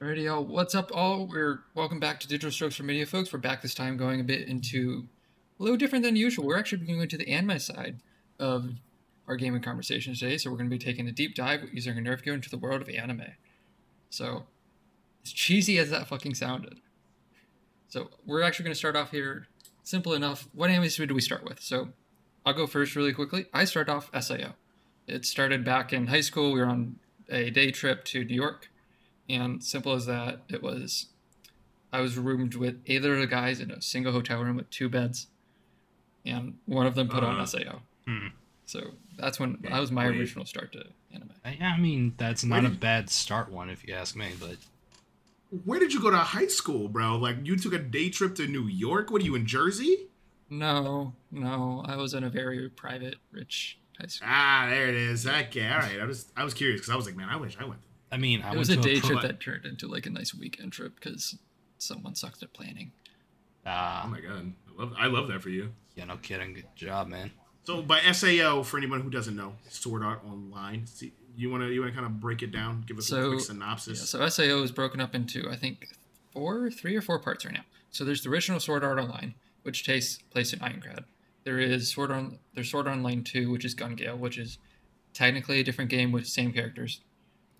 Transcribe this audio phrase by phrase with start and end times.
[0.00, 0.44] Alrighty, y'all.
[0.44, 1.26] What's up, all?
[1.26, 3.32] We're welcome back to Digital Strokes for Media, folks.
[3.32, 5.08] We're back this time going a bit into
[5.58, 6.46] a little different than usual.
[6.46, 7.96] We're actually going into the anime side
[8.38, 8.74] of
[9.26, 10.38] our gaming conversation today.
[10.38, 12.80] So we're going to be taking a deep dive using a NerveGear into the world
[12.80, 13.24] of anime.
[14.08, 14.44] So,
[15.24, 16.78] as cheesy as that fucking sounded.
[17.88, 19.48] So we're actually going to start off here.
[19.82, 20.48] Simple enough.
[20.52, 21.60] What anime do we start with?
[21.60, 21.88] So
[22.46, 23.46] I'll go first really quickly.
[23.52, 24.54] I start off SAO.
[25.08, 26.52] It started back in high school.
[26.52, 28.68] We were on a day trip to New York
[29.28, 31.06] and simple as that, it was.
[31.92, 34.88] I was roomed with either of the guys in a single hotel room with two
[34.88, 35.26] beds,
[36.26, 37.80] and one of them put Uh, on SAO.
[38.06, 38.26] hmm.
[38.66, 40.18] So that's when that was my Wait.
[40.18, 41.30] original start to anime.
[41.44, 44.56] I, I mean, that's Where not a bad start one if you ask me, but
[45.64, 47.16] Where did you go to high school, bro?
[47.16, 49.10] Like you took a day trip to New York?
[49.10, 50.08] What are you in Jersey?
[50.50, 54.28] No, no, I was in a very private, rich high school.
[54.30, 55.26] Ah, there it is.
[55.26, 55.98] Okay, all right.
[56.00, 57.80] I was I was curious because I was like, man, I wish I went.
[58.10, 60.06] I mean, I It was a went to day pro- trip that turned into like
[60.06, 61.36] a nice weekend trip because
[61.78, 62.92] someone sucked at planning.
[63.66, 65.72] Oh Ah, my god, I love I love that for you.
[65.94, 66.54] yeah, no kidding.
[66.54, 67.30] Good job, man.
[67.64, 70.86] So by SAO, for anyone who doesn't know, Sword Art Online.
[70.86, 72.84] See, you wanna you wanna kind of break it down?
[72.86, 74.08] Give us a So, quick Yeah, synopsis.
[74.08, 75.88] so SAO is broken up into I think
[76.32, 77.64] four, three or four parts right now.
[77.90, 81.04] So there's the original Sword Art Online, which takes place in Aincrad.
[81.44, 84.56] There is Sword on there's Sword Art Online Two, which is Gun Gale, which is
[85.12, 87.00] technically a different game with the same characters.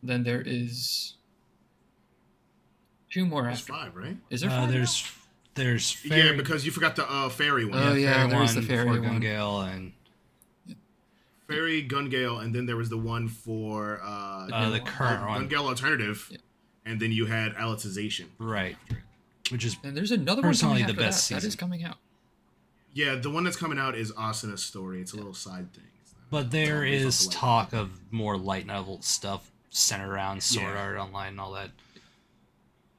[0.03, 1.15] Then there is
[3.11, 3.73] two more There's after.
[3.73, 4.17] five, right?
[4.31, 4.73] Is there Uh, five?
[4.73, 5.11] there's
[5.55, 7.79] there's Yeah, because you forgot the uh, fairy one.
[7.79, 9.21] Oh, yeah, fairy there's one the fairy before one.
[9.21, 9.93] Gungale and
[11.49, 14.87] Fairy, Gun Gale, and then there was the one for uh, The uh, the one.
[14.87, 16.39] current Gun one, Gale Alternative, Yeah.
[16.85, 18.27] and then you had Alicization.
[18.39, 18.77] right?
[19.51, 21.41] Which is and there's another one personally coming the best that.
[21.41, 21.97] That is coming out.
[22.93, 25.01] Yeah, the one that's coming out is Asuna Story.
[25.01, 25.85] It's a little side thing.
[26.31, 30.43] But there it's not is the light talk of more light novel stuff centered around
[30.43, 30.83] Sword Yeah.
[30.83, 31.71] Art Online and all that.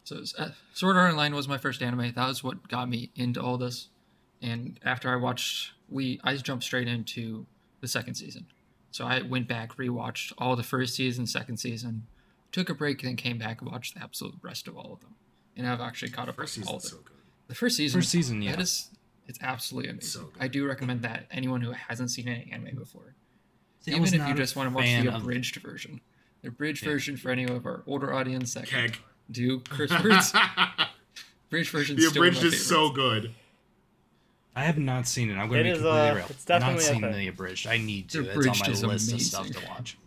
[0.03, 2.13] So uh, Sword Art Online was my first anime.
[2.13, 3.89] That was what got me into all this.
[4.41, 7.45] And after I watched, we I jumped straight into
[7.81, 8.47] the second season.
[8.91, 12.07] So I went back, rewatched all the first season, second season,
[12.51, 15.15] took a break, then came back and watched the absolute rest of all of them.
[15.55, 16.89] And I've actually caught up First with all of them.
[16.91, 17.13] so good.
[17.47, 18.51] The first season, First season, yeah.
[18.51, 18.89] that is
[19.27, 20.09] it's absolutely amazing.
[20.21, 20.29] So.
[20.39, 23.13] I do recommend that anyone who hasn't seen any anime before,
[23.81, 26.01] See, even if you just want to watch fan the of- abridged version.
[26.41, 26.91] The abridged Yeah.
[26.91, 28.99] version for any of our older audience that can Keg.
[29.31, 30.33] do curse words.
[31.47, 31.95] Abridged version.
[31.97, 33.33] the abridged is so good.
[34.55, 35.35] I have not seen it.
[35.35, 36.25] I'm going It to be is, completely uh, real.
[36.29, 37.11] it's not definitely a seen thing.
[37.13, 37.67] the abridged.
[37.67, 38.23] I need to.
[38.23, 39.97] The It's on my is list of stuff to watch.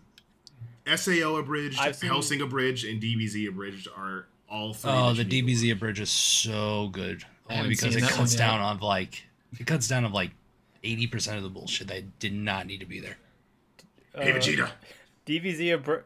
[0.97, 4.91] SAO abridged, I've seen- Hellsing abridged, and DBZ abridged are all three.
[4.91, 7.25] Oh, the you need to DBZ abridged is so good.
[7.48, 8.65] Only because it cuts down yet.
[8.66, 9.25] on like
[9.59, 10.31] it cuts down of like
[10.82, 13.16] eighty percent of the bullshit that did not need to be there.
[14.15, 14.25] watch.
[14.25, 14.71] Hey, Uh, Vegeta.
[15.26, 16.03] DBZ abri-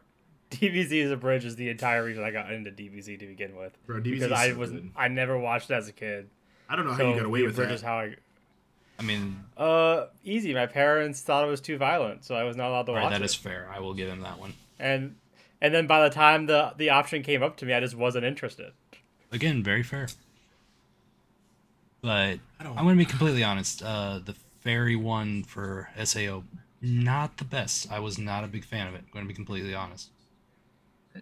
[0.51, 3.77] DBZ is a bridge is the entire reason I got into DBZ to begin with
[3.85, 4.91] Bro, DBZ because is I so was good.
[4.95, 6.29] I never watched it as a kid.
[6.69, 7.75] I don't know how So you got away the with abridge that.
[7.75, 8.15] is how I
[8.99, 10.53] I mean, uh easy.
[10.53, 13.03] My parents thought it was too violent, so I was not allowed to all right,
[13.03, 13.25] watch that it.
[13.25, 13.69] is fair.
[13.71, 14.53] I will give him that one.
[14.79, 15.15] And
[15.61, 18.25] and then by the time the the option came up to me, I just wasn't
[18.25, 18.71] interested.
[19.31, 20.07] Again, very fair.
[22.01, 23.83] But I don't- I'm going to be completely honest.
[23.83, 26.43] Uh, the fairy one for Sao,
[26.81, 27.91] not the best.
[27.91, 29.01] I was not a big fan of it.
[29.05, 30.09] I'm going to be completely honest.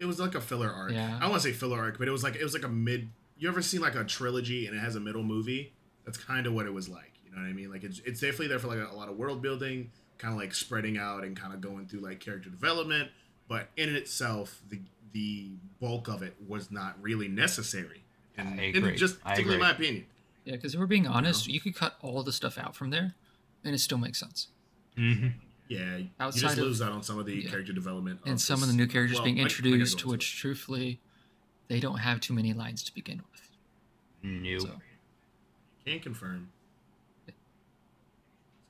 [0.01, 0.91] It was like a filler arc.
[0.91, 1.15] Yeah.
[1.17, 2.69] I don't want to say filler arc, but it was like it was like a
[2.69, 3.09] mid.
[3.37, 5.73] You ever seen like a trilogy and it has a middle movie?
[6.05, 7.13] That's kind of what it was like.
[7.25, 7.71] You know what I mean?
[7.71, 10.39] Like it's it's definitely there for like a, a lot of world building, kind of
[10.39, 13.09] like spreading out and kind of going through like character development.
[13.47, 14.79] But in itself, the
[15.11, 18.03] the bulk of it was not really necessary.
[18.37, 18.95] And, I and agree.
[18.95, 19.67] just I particularly in agree.
[19.67, 20.05] my opinion.
[20.43, 23.15] Yeah, because if we're being honest, you could cut all the stuff out from there,
[23.63, 24.49] and it still makes sense.
[24.97, 25.27] Mm-hmm.
[25.67, 27.49] Yeah, you Outside just of- lose out on some of the yeah.
[27.49, 29.67] character development And of some of the new characters well, being I- I gotta go
[29.69, 30.99] introduced, which truthfully,
[31.67, 33.49] they don't have too many lines to begin with.
[34.23, 34.59] New.
[34.59, 34.81] So
[35.85, 36.49] can't confirm.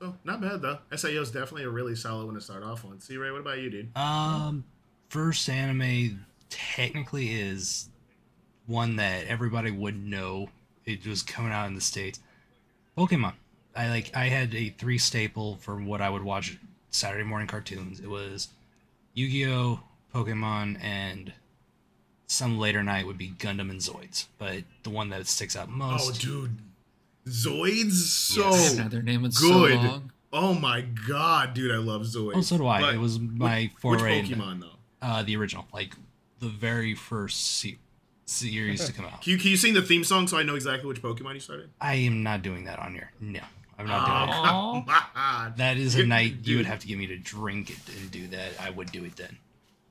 [0.00, 0.78] So not bad though.
[0.94, 3.00] SAO is definitely a really solid one to start off on.
[3.00, 3.96] See Ray, what about you, dude?
[3.96, 4.64] Um,
[5.08, 7.88] first anime technically is
[8.66, 10.50] one that everybody would know.
[10.84, 12.20] It was coming out in the states.
[12.96, 13.34] Pokemon.
[13.74, 14.14] I like.
[14.14, 16.58] I had a three staple for what I would watch
[16.96, 18.00] Saturday morning cartoons.
[18.00, 18.48] It was
[19.14, 19.80] Yu-Gi-Oh,
[20.14, 21.32] Pokemon, and
[22.26, 24.26] some later night would be Gundam and Zoids.
[24.38, 26.24] But the one that sticks out most.
[26.26, 26.56] Oh, dude,
[27.26, 28.76] Zoids so Yes.
[28.76, 30.12] haven't their name in so long.
[30.32, 32.32] Oh my god, dude, I love Zoids.
[32.34, 32.80] Oh, so do I.
[32.80, 34.20] But it was my which, foray.
[34.22, 34.70] Which into- Pokemon though?
[35.02, 35.94] Uh, the original, like
[36.40, 37.78] the very first se-
[38.24, 39.22] series to come out.
[39.22, 41.40] Can you, can you sing the theme song so I know exactly which Pokemon you
[41.40, 41.70] started?
[41.80, 43.12] I am not doing that on here.
[43.20, 43.40] No,
[43.78, 44.52] I'm not doing that.
[44.52, 45.54] Oh, come on.
[45.56, 48.10] That is a Dude, night you would have to get me to drink it and
[48.10, 48.52] do that.
[48.60, 49.38] I would do it then.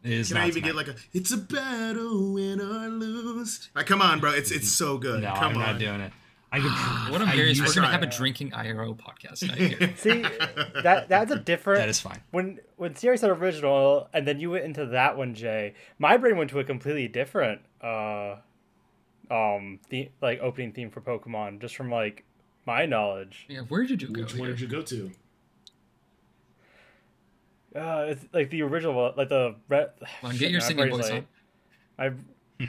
[0.04, 0.68] It is Can I even tonight.
[0.68, 3.58] get like a "It's a battle, win or lose"?
[3.58, 3.70] Ghost.
[3.76, 4.32] Like, come on, bro.
[4.32, 5.24] It's it's so good.
[5.24, 5.62] No, come I'm on.
[5.62, 6.12] not doing it.
[6.52, 6.72] I could.
[7.12, 9.94] What I'm I hearing is we're gonna have a drinking IRO podcast tonight here.
[9.98, 10.22] See,
[10.84, 11.80] that that's a different.
[11.80, 12.22] That is fine.
[12.32, 15.74] when when Sierra said original, and then you went into that one, Jay.
[16.00, 18.36] My brain went to a completely different, uh,
[19.32, 22.24] um, the like opening theme for Pokemon, just from like
[22.66, 23.46] my knowledge.
[23.50, 24.22] Yeah, where did you go?
[24.22, 24.56] Which one here?
[24.56, 25.12] did you go to?
[27.76, 29.92] Uh, it's like the original like the red.
[30.22, 31.28] Come on, get your singing voice on.
[32.00, 32.06] I.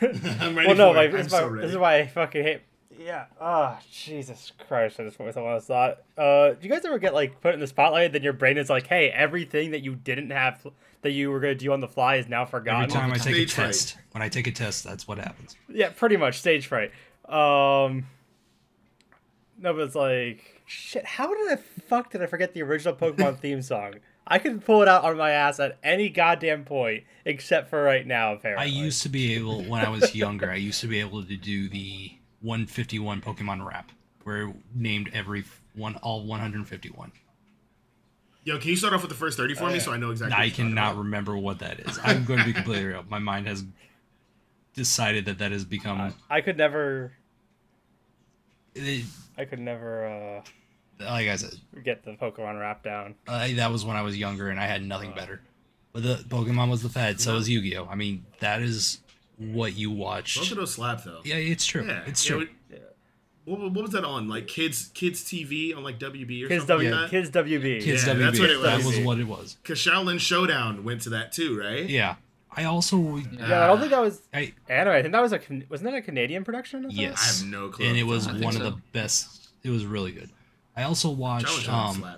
[0.00, 1.12] I'm ready well, no, for like it.
[1.12, 1.62] this I'm is, so why, ready.
[1.62, 2.60] this is why I fucking hate.
[3.00, 3.26] Yeah.
[3.40, 4.98] Ah, Jesus Christ!
[4.98, 5.98] I just put myself on a thought.
[6.16, 8.12] Uh, do you guys ever get like put in the spotlight?
[8.12, 10.66] Then your brain is like, "Hey, everything that you didn't have
[11.02, 13.34] that you were gonna do on the fly is now forgotten." Every time I take
[13.34, 13.66] a Stage fright.
[13.66, 15.56] test, when I take a test, that's what happens.
[15.68, 16.90] Yeah, pretty much stage fright.
[17.28, 18.06] Um,
[19.58, 21.04] no, but it's like shit.
[21.04, 23.94] How did I fuck did I forget the original Pokemon theme song?
[24.26, 28.06] I could pull it out on my ass at any goddamn point except for right
[28.06, 28.34] now.
[28.34, 31.24] Apparently, I used to be able, when I was younger, I used to be able
[31.24, 32.12] to do the
[32.42, 33.90] 151 Pokemon rap,
[34.24, 35.44] where it named every
[35.74, 37.10] one, all 151.
[38.44, 39.80] Yo, can you start off with the first 30 for me yeah.
[39.80, 40.34] so I know exactly?
[40.34, 40.98] I what you're cannot about?
[40.98, 41.98] remember what that is.
[42.02, 43.04] I'm going to be completely real.
[43.08, 43.64] My mind has
[44.74, 46.14] decided that that has become.
[46.30, 47.12] I could never.
[48.74, 49.04] it-
[49.38, 51.54] I could never uh, like I said,
[51.84, 53.14] get the Pokemon rap down.
[53.28, 55.40] uh, that was when I was younger and I had nothing better.
[55.92, 57.86] But the Pokemon was the fad, so was Yu Gi Oh!
[57.90, 58.98] I mean, that is
[59.38, 60.50] what you Both watched.
[60.50, 61.20] of those slap though.
[61.24, 61.86] Yeah, it's true.
[61.86, 62.48] Yeah, it's yeah, true.
[62.70, 62.78] we-
[63.44, 64.28] What, what was that on?
[64.28, 67.10] Like kids, kids TV on like WB or Kids something W, like that.
[67.10, 67.80] Kids WB.
[67.82, 68.18] Kids Yeah, WB.
[68.18, 68.64] that's what it was.
[68.64, 68.86] That was.
[68.86, 69.56] was what it was.
[69.64, 71.88] Cause Xiaolin Showdown went to that too, right?
[71.88, 72.16] Yeah.
[72.58, 73.18] I also.
[73.18, 74.94] Yeah, I don't think that was I, anime.
[74.94, 75.40] I think that was a
[75.70, 76.84] wasn't that a Canadian production?
[76.86, 77.16] or yes.
[77.22, 77.86] I have no clue.
[77.86, 78.70] And it was I one of so.
[78.70, 79.50] the best.
[79.62, 80.30] It was really good.
[80.76, 82.16] I also Xiaolin watched Showdown um.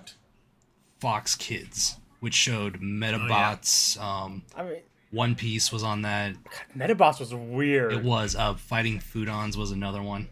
[0.99, 3.99] Fox Kids, which showed Medabots.
[4.01, 4.77] um, I mean,
[5.11, 6.35] One Piece was on that.
[6.75, 7.93] Medabots was weird.
[7.93, 10.27] It was uh, Fighting Foodons was another one.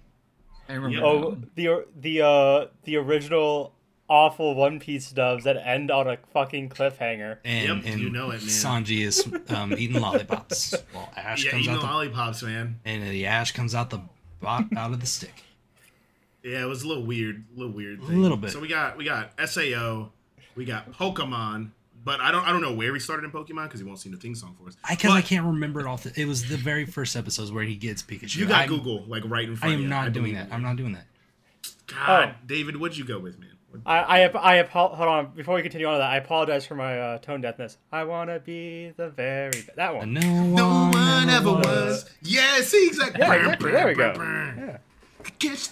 [0.67, 0.95] I remember.
[0.97, 1.01] Yeah.
[1.01, 1.51] that Oh, one.
[1.55, 3.73] the the uh the original
[4.09, 7.37] awful One Piece dubs that end on a fucking cliffhanger.
[7.45, 8.83] And, Yep, and you know it, man.
[8.83, 10.73] Sanji is um, eating lollipops.
[10.93, 12.79] While Ash Yeah, comes eating out the the, lollipops, man.
[12.85, 14.01] and the Ash comes out the
[14.41, 15.43] bo- out of the stick.
[16.43, 17.99] Yeah, it was a little weird, a little weird.
[17.99, 18.51] A little bit.
[18.51, 20.09] So we got we got Sao,
[20.55, 21.71] we got Pokemon,
[22.03, 24.13] but I don't I don't know where we started in Pokemon because he won't sing
[24.13, 24.77] the thing song for us.
[24.85, 26.03] I because I can't remember it off.
[26.03, 28.37] The, it was the very first episodes where he gets Pikachu.
[28.37, 29.73] You got I'm- Google like right in front.
[29.75, 29.85] of you.
[29.85, 30.07] I am you.
[30.07, 30.47] not doing that.
[30.47, 30.53] you.
[30.53, 31.03] I'm not doing that.
[31.87, 32.35] God, Oh.
[32.45, 33.49] David, what'd you go with, man?
[33.71, 36.09] What- I I ap- I apo- hold on before we continue on to that.
[36.11, 37.77] I apologize for my uh, tone deafness.
[37.91, 40.03] I wanna be the very be- that one.
[40.03, 41.65] And no one, No one ever was.
[41.65, 42.09] was.
[42.21, 43.19] Yeah, see exactly.
[43.21, 43.71] Yeah, exactly.
[43.71, 44.13] There we go.
[44.17, 44.53] Yeah.
[44.57, 44.77] Yeah.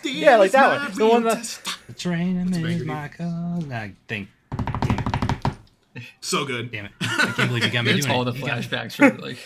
[0.03, 0.93] Yeah, like that one.
[0.97, 3.71] The one that- It's raining That's is Banger my cause.
[3.71, 4.29] I think.
[4.81, 4.99] Damn
[5.95, 6.03] it!
[6.21, 6.71] So good.
[6.71, 6.91] Damn it!
[7.01, 8.31] I can't believe you got me It's doing all it.
[8.33, 9.37] the flashbacks for like.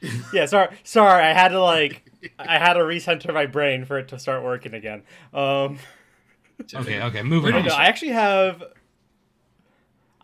[0.32, 1.24] Yeah, sorry, sorry.
[1.24, 2.04] I had to like
[2.38, 5.02] I had to recenter my brain for it to start working again.
[5.34, 5.78] Um,
[6.74, 7.64] Okay, okay, moving on.
[7.64, 8.62] no, I actually have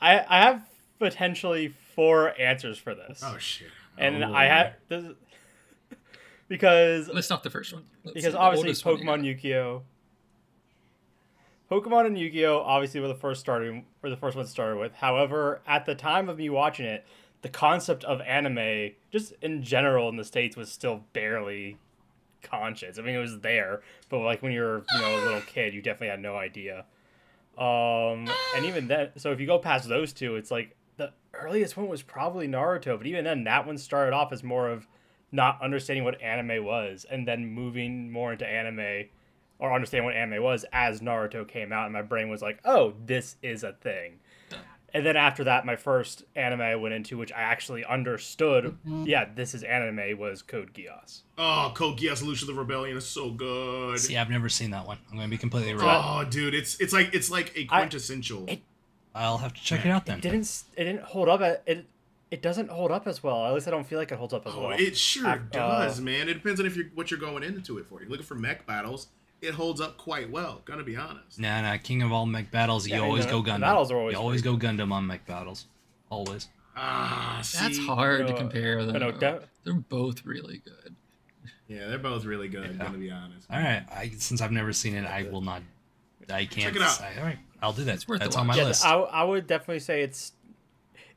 [0.01, 0.63] I I have
[0.99, 3.69] potentially four answers for this, Oh shit.
[3.97, 5.05] and Oh, I have this
[6.49, 7.85] because Let's not the first one.
[8.05, 9.05] Let's because obviously oldest one you.
[9.05, 9.83] Pokemon Yu-Gi-Oh.
[11.71, 14.95] Pokemon and Yu-Gi-Oh obviously were the first starting were the first ones started with.
[14.95, 17.07] However, at the time of me watching it,
[17.43, 21.79] the concept of anime, just in general in the states, was still barely
[22.45, 22.99] conscious.
[22.99, 25.83] I mean, it was there, but like when you're you know a little kid, you
[25.83, 26.85] definitely had no idea.
[27.59, 31.77] Um, and even then, so if you go past those two, it's like the earliest
[31.77, 34.87] one was probably Naruto, but even then, that one started off as more of
[35.33, 39.09] not understanding what anime was, and then moving more into anime
[39.59, 42.95] or understanding what anime was as Naruto came out, and my brain was like, "Oh,
[43.05, 44.21] this is a thing."
[44.95, 49.27] And then after that, my first anime I went into, which I actually understood, yeah,
[49.35, 51.23] this is anime, was Code Geass.
[51.37, 53.99] Oh, Code Geass Lelouch the Rebellion is so good.
[53.99, 54.99] See, I've never seen that one.
[55.11, 55.83] I'm gonna be completely real.
[55.85, 58.45] Oh, dude, it's it's like it's like a quintessential.
[58.47, 58.63] it-
[59.17, 60.19] I'll have to check it out then.
[60.19, 60.63] It didn't.
[60.77, 61.41] It didn't hold up.
[61.41, 61.87] At, it.
[62.31, 63.47] It doesn't hold up as well.
[63.47, 64.71] At least I don't feel like it holds up as oh, well.
[64.79, 66.29] it sure Uh, does, man.
[66.29, 68.01] It depends on if you're what you're going into it for.
[68.01, 69.09] You're looking for mech battles.
[69.45, 70.63] It holds up quite well.
[70.65, 71.39] Gonna be honest.
[71.39, 71.77] Nah, nah.
[71.77, 72.87] King of all mech battles.
[72.87, 73.61] You Yeah, always the- go the Gundam.
[73.61, 75.67] battles are always you always go Gundam on mech battles.
[76.11, 76.49] Always.
[76.77, 77.87] Ah, That's see?
[77.87, 78.99] hard to compare them.
[78.99, 79.41] no, though.
[79.65, 80.95] They're both really good.
[81.69, 82.77] Yeah, they're both really good.
[82.77, 82.85] Yeah.
[82.85, 83.47] Gonna be honest.
[83.51, 83.85] All right.
[83.91, 85.63] I since I've never seen it, I will not.
[86.31, 86.75] I can't.
[86.75, 87.01] it out.
[87.01, 87.39] I- all right.
[87.63, 87.95] I'll do that.
[87.95, 88.85] It's worth That's on my yeah, list.
[88.85, 90.33] I, I would definitely say it's.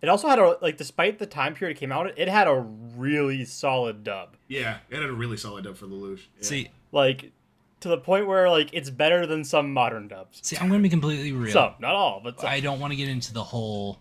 [0.01, 2.65] It also had a like, despite the time period it came out, it had a
[2.95, 4.35] really solid dub.
[4.47, 6.19] Yeah, it had a really solid dub for Lelouch.
[6.37, 6.43] Yeah.
[6.43, 7.31] See, Like,
[7.81, 10.39] to the point where like it's better than some modern dubs.
[10.43, 11.53] see, I'm gonna be completely real.
[11.53, 12.49] Some, not all, but some.
[12.49, 13.99] I don't want to get into the whole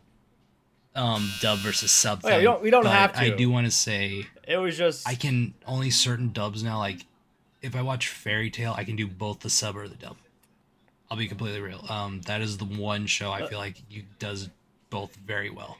[0.95, 3.51] um dub versus sub Oh, yeah, we thing, don't- we don't but have I do
[3.51, 6.79] want to say It was just I can only certain dubs now.
[6.79, 7.05] Like
[7.63, 10.17] if I watch Fairy Tail, I can do both the sub or the dub.
[11.11, 11.85] I'll be completely real.
[11.89, 14.49] Um, that is the one show I feel like you does
[14.91, 15.79] both very well.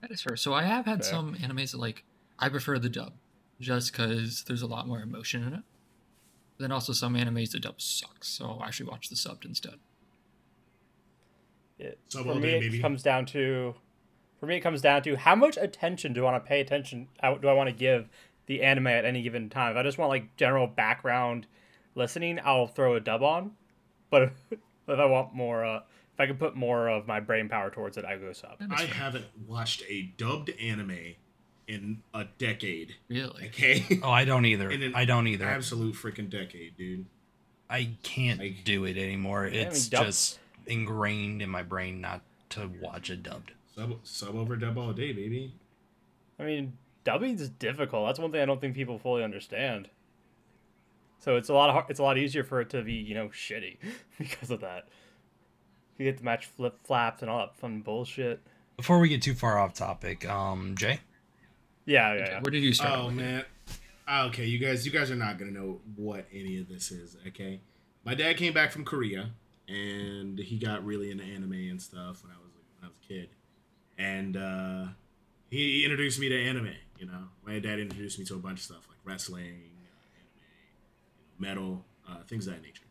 [0.00, 0.36] That is fair.
[0.36, 1.12] So I have had Fair.
[1.12, 2.04] some animes that like
[2.38, 3.12] I prefer the dub,
[3.60, 5.62] just because there's a lot more emotion in it.
[6.58, 9.74] Then also some animes the dub sucks, so I'll actually watch the subbed instead.
[11.78, 12.80] it, Sub for all me day, it baby.
[12.80, 13.74] comes down to
[14.40, 17.08] for me it comes down to how much attention do I want to pay attention
[17.20, 18.08] how do I want to give
[18.46, 19.72] the anime at any given time.
[19.72, 21.46] If I just want like general background
[21.94, 23.52] listening, I'll throw a dub on.
[24.08, 24.32] But if,
[24.88, 25.78] if I want more uh
[26.14, 28.56] if I can put more of my brain power towards it, I go sub.
[28.70, 31.16] I haven't watched a dubbed anime
[31.68, 32.94] in a decade.
[33.08, 33.46] Really?
[33.46, 34.00] Okay.
[34.02, 34.70] Oh, I don't either.
[34.70, 35.46] In an I don't either.
[35.46, 37.06] Absolute freaking decade, dude.
[37.68, 39.46] I can't Like- do it anymore.
[39.46, 43.52] I mean, It's dub- just ingrained in my brain not to watch it dubbed.
[43.74, 45.52] Sub sub over dub all day, baby.
[46.38, 48.06] I mean, dubbing is difficult.
[48.06, 49.88] That's one thing I don't think people fully understand.
[51.18, 53.28] So it's a lot of, it's a lot easier for it to be you know
[53.28, 53.78] shitty
[54.18, 54.86] because of that.
[55.98, 58.40] You get to match flip flaps and all that fun bullshit.
[58.76, 61.00] Before we get too far off topic, um, Jay,
[61.86, 62.40] Yeah, yeah, yeah.
[62.40, 62.98] Where did you start?
[62.98, 63.44] Oh man.
[64.08, 67.16] Ah, Okay, you guys, you guys are not gonna know what any of this is.
[67.28, 67.60] Okay,
[68.04, 69.30] my dad came back from Korea,
[69.68, 72.50] and he got really into anime and stuff when I was
[72.80, 73.28] when I was a kid,
[73.98, 74.84] and uh,
[75.50, 76.74] he introduced me to anime.
[76.98, 81.56] You know, my dad introduced me to a bunch of stuff like wrestling, uh, anime,
[81.56, 82.84] metal, uh, things of that nature.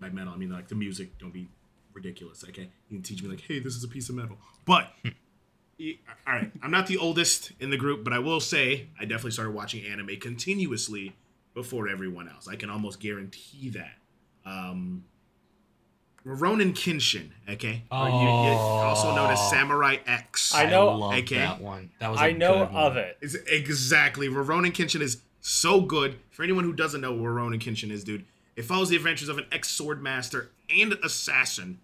[0.00, 1.18] By metal, I mean like the music.
[1.18, 1.48] Don't be
[1.94, 2.44] ridiculous.
[2.48, 4.92] Okay, he can teach me like, hey, this is a piece of metal, but.
[5.80, 5.94] Yeah,
[6.26, 9.30] all right, I'm not the oldest in the group, but I will say I definitely
[9.30, 11.16] started watching anime continuously
[11.54, 12.46] before everyone else.
[12.46, 13.96] I can almost guarantee that.
[14.44, 15.04] Um,
[16.26, 19.50] Rurouni Kenshin, okay, Or you- you- also known as Oh.
[19.50, 20.54] Samurai X.
[20.54, 21.36] I know- love Okay.
[21.36, 21.90] that one.
[21.98, 22.20] That was.
[22.20, 23.16] I I know of it.
[23.22, 26.18] Is exactly Rurouni Kenshin is so good.
[26.30, 29.38] For anyone who doesn't know what Rurouni Kenshin is, dude, it follows the adventures of
[29.38, 31.78] an ex sword master and assassin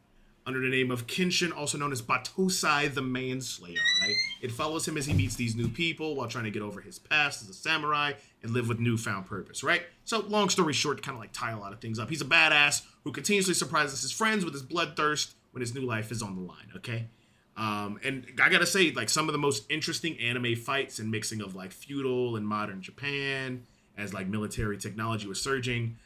[0.46, 3.80] under the name of Kenshin, also known as Battosai the Manslayer.
[4.00, 4.14] Right?
[4.40, 6.98] It follows him as he meets these new people while trying to get over his
[6.98, 8.12] past as a samurai
[8.42, 9.64] and live with newfound purpose.
[9.64, 9.82] Right?
[10.04, 12.26] So, long story short, kind of like tie a lot of things up, he's a
[12.26, 16.36] badass who continuously surprises his friends with his bloodthirst when his new life is on
[16.36, 16.70] the line.
[16.76, 17.08] Okay.
[17.56, 21.40] Um, and I gotta say, like some of the most interesting anime fights and mixing
[21.40, 25.96] of like feudal and modern Japan as like military technology was surging.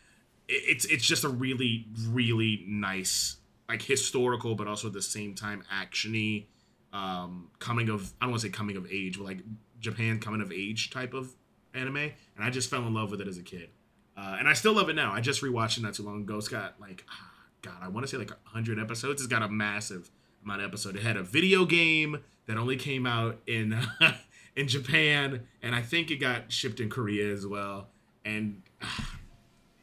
[0.48, 3.36] It's it's just a really really nice
[3.70, 6.46] like historical, but also at the same time actiony
[6.92, 9.38] um, coming of I don't want to say coming of age, but like
[9.78, 11.32] Japan coming of age type of
[11.72, 11.96] anime.
[11.96, 13.68] And I just fell in love with it as a kid,
[14.16, 15.12] uh, and I still love it now.
[15.12, 16.36] I just rewatched it not too long ago.
[16.36, 17.30] It's got like ah,
[17.62, 19.22] God, I want to say like hundred episodes.
[19.22, 20.10] It's got a massive
[20.44, 20.96] amount of episodes.
[20.96, 23.78] It had a video game that only came out in
[24.56, 27.86] in Japan, and I think it got shipped in Korea as well.
[28.24, 29.19] And ah,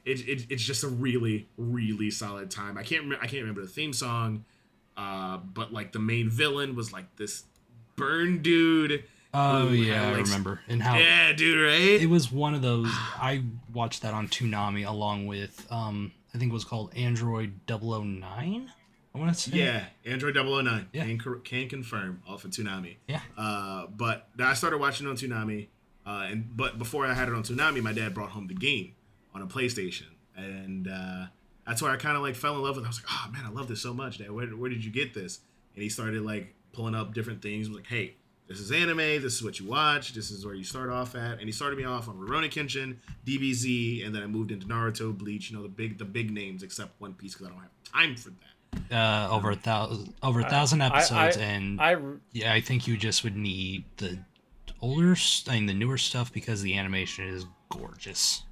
[0.08, 2.78] it, it, it's just a really really solid time.
[2.78, 4.46] I can't remember, I can't remember the theme song,
[4.96, 7.44] uh, but like the main villain was like this
[7.96, 9.04] burn dude.
[9.34, 10.62] Oh yeah, had, I remember.
[10.68, 12.02] And how Yeah, dude, right?
[12.02, 12.88] it was one of those.
[12.90, 18.72] I watched that on Toonami along with um, I think it was called Android 009.
[19.16, 19.58] I want to say.
[19.58, 20.90] Yeah, Android 009.
[20.94, 21.04] Yeah.
[21.04, 22.98] Can, can confirm off of Toonami.
[23.08, 23.22] Yeah.
[23.36, 25.68] Uh, but I started watching on Toonami,
[26.06, 28.94] uh, and but before I had it on Toonami, my dad brought home the game
[29.42, 31.26] on a PlayStation, and uh,
[31.66, 32.86] that's where I kind of like fell in love with.
[32.86, 32.88] it.
[32.88, 34.32] I was like, oh man, I love this so much, Dad.
[34.32, 35.40] Where, where did you get this?
[35.76, 37.70] And he started like pulling up different things.
[37.70, 38.16] Was like, hey,
[38.48, 38.98] this is anime.
[38.98, 40.14] This is what you watch.
[40.14, 41.34] This is where you start off at.
[41.34, 45.16] And he started me off on Rurouni Kenshin, DBZ, and then I moved into Naruto,
[45.18, 45.52] Bleach.
[45.52, 48.16] You know the big the big names, except One Piece because I don't have time
[48.16, 48.44] for that.
[48.92, 51.96] Uh, over a thousand, over a thousand I- episodes, I- and I
[52.32, 54.20] yeah, I think you just would need the
[54.82, 55.16] older,
[55.48, 58.44] I mean, the newer stuff because the animation is gorgeous.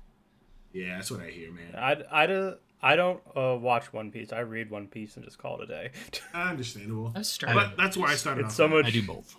[0.75, 1.74] Yeah, that's what I hear, man.
[1.75, 2.55] I I do.
[2.82, 4.34] I don't uh, watch One Piece.
[4.34, 5.91] I read One Piece and just call it a day.
[6.34, 7.13] Understandable.
[7.15, 7.55] I started.
[7.55, 8.41] But that's why I started.
[8.46, 9.36] It's off so much I do both.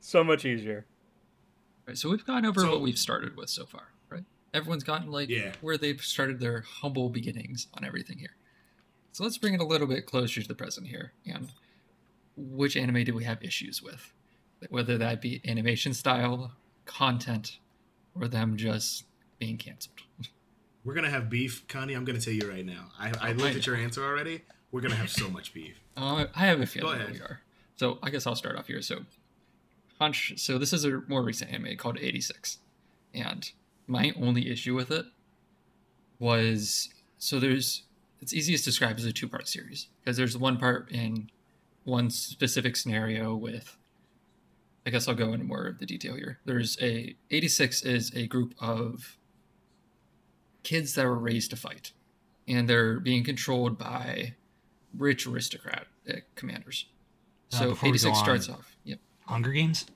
[0.00, 0.86] so much easier.
[1.86, 4.22] Right, so we've gone over So- what we've started with so far, right?
[4.54, 5.52] Everyone's gotten like Yeah.
[5.60, 8.36] where they've started their humble beginnings on everything here.
[9.12, 11.12] So let's bring it a little bit closer to the present here.
[11.26, 11.50] And
[12.36, 14.12] which anime do we have issues with?
[14.68, 16.52] Whether that be animation style,
[16.86, 17.58] content,
[18.14, 19.04] or them just
[19.40, 19.98] being canceled.
[20.84, 21.94] We're gonna have beef, Connie.
[21.94, 22.86] I'm gonna tell you right now.
[22.98, 24.42] I, I Oh, I looked at your answer already.
[24.72, 25.76] We're gonna have so much beef.
[25.96, 27.42] Uh, I have a feeling we are.
[27.76, 28.80] So I guess I'll start off here.
[28.80, 29.00] So,
[29.98, 30.34] Hunch.
[30.38, 32.56] So this is a more recent anime called 86,
[33.12, 33.50] and
[33.86, 35.04] my only issue with it
[36.18, 37.82] was so there's
[38.22, 41.30] it's easiest described as a two part series because there's one part in
[41.84, 43.76] one specific scenario with.
[44.86, 46.38] I guess I'll go into more of the detail here.
[46.46, 49.18] There's a 86 is a group of
[50.62, 51.92] kids that were raised to fight,
[52.48, 54.34] and they're being controlled by
[54.96, 56.86] rich aristocrat uh, commanders.
[57.52, 58.76] Uh, So before we go 86 starts off.
[58.84, 58.98] Yep.
[59.26, 59.86] Hunger Games.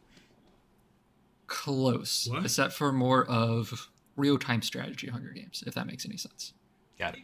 [1.47, 2.27] Close.
[2.31, 2.45] What?
[2.45, 6.55] Except for more of real time strategy Hunger Games, if that makes any sense.
[6.99, 7.23] Got it.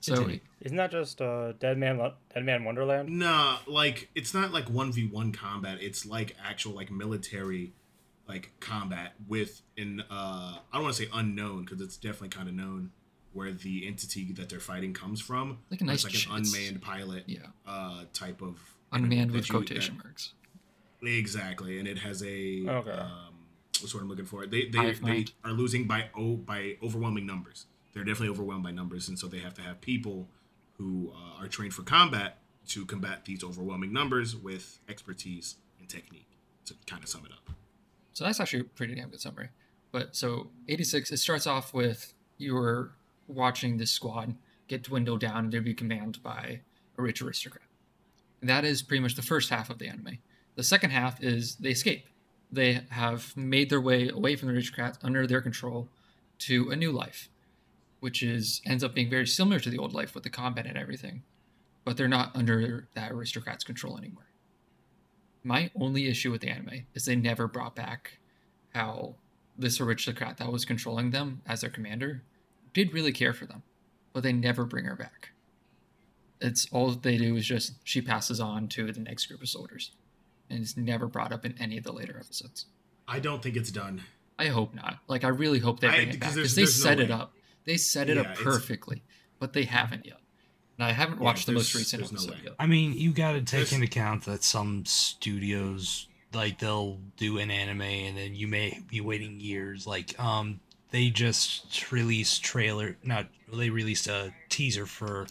[0.00, 0.40] So Continue.
[0.60, 1.98] Isn't that just uh, Dead Man
[2.32, 3.08] Dead Man Wonderland?
[3.08, 5.78] Nah, like it's not like one v one combat.
[5.80, 7.72] It's like actual like military,
[8.28, 12.48] like combat with an uh I don't want to say unknown because it's definitely kind
[12.48, 12.90] of known
[13.32, 15.58] where the entity that they're fighting comes from.
[15.70, 17.38] Like a It's like ch- an it's- unmanned pilot, yeah.
[17.66, 18.58] uh, type of
[18.92, 20.32] Unmanned with you- quotation that- marks.
[21.02, 22.90] Exactly, and it has a Okay.
[22.90, 23.34] um,
[23.80, 24.46] what's what I'm looking for.
[24.46, 27.66] They they, they are losing by oh by overwhelming numbers.
[27.92, 30.28] They're definitely overwhelmed by numbers, and so they have to have people
[30.76, 36.24] who uh, are trained for combat to combat these overwhelming numbers with expertise and technique.
[36.66, 37.54] To kind of sum it up.
[38.18, 39.50] So that's actually a pretty damn good summary.
[39.92, 42.90] But so 86, it starts off with you're
[43.28, 44.34] watching this squad
[44.66, 46.62] get dwindled down and to be commanded by
[46.98, 47.62] a rich aristocrat.
[48.42, 50.18] That is pretty much the first half of the anime.
[50.56, 52.08] The second half is they escape.
[52.50, 55.86] They have made their way away from the aristocrats under their control
[56.40, 57.28] to a new life,
[58.00, 60.76] which is ends up being very similar to the old life with the combat and
[60.76, 61.22] everything,
[61.84, 64.27] but they're not under that aristocrat's control anymore.
[65.44, 68.18] My only issue with the anime is they never brought back
[68.74, 69.14] how
[69.56, 72.22] this aristocrat that was controlling them as their commander
[72.72, 73.62] did really care for them,
[74.12, 75.30] but they never bring her back.
[76.40, 79.92] It's all they do is just she passes on to the next group of soldiers,
[80.50, 82.66] and it's never brought up in any of the later episodes.
[83.08, 84.02] I don't think it's done.
[84.38, 84.98] I hope not.
[85.08, 87.32] Like I really hope they I- it because back because they no set it up.
[87.64, 89.02] They set it Yeah, up perfectly,
[89.40, 90.20] but they haven't yet.
[90.78, 92.54] And I haven't Yeah, watched the most recent there's no episode yet.
[92.58, 97.38] I mean, you got to take There's- into account that some studios like they'll do
[97.38, 99.86] an anime and then you may be waiting years.
[99.86, 102.96] Like, um, they just released trailer.
[103.02, 105.26] Not they released a teaser for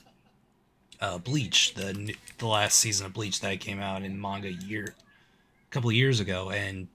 [1.00, 5.70] uh, Bleach, the the last season of Bleach that came out in manga year, a
[5.72, 6.88] couple of years ago, and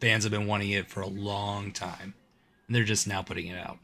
[0.00, 2.12] fans have been wanting it for a long time,
[2.66, 3.78] and they're just now putting it out.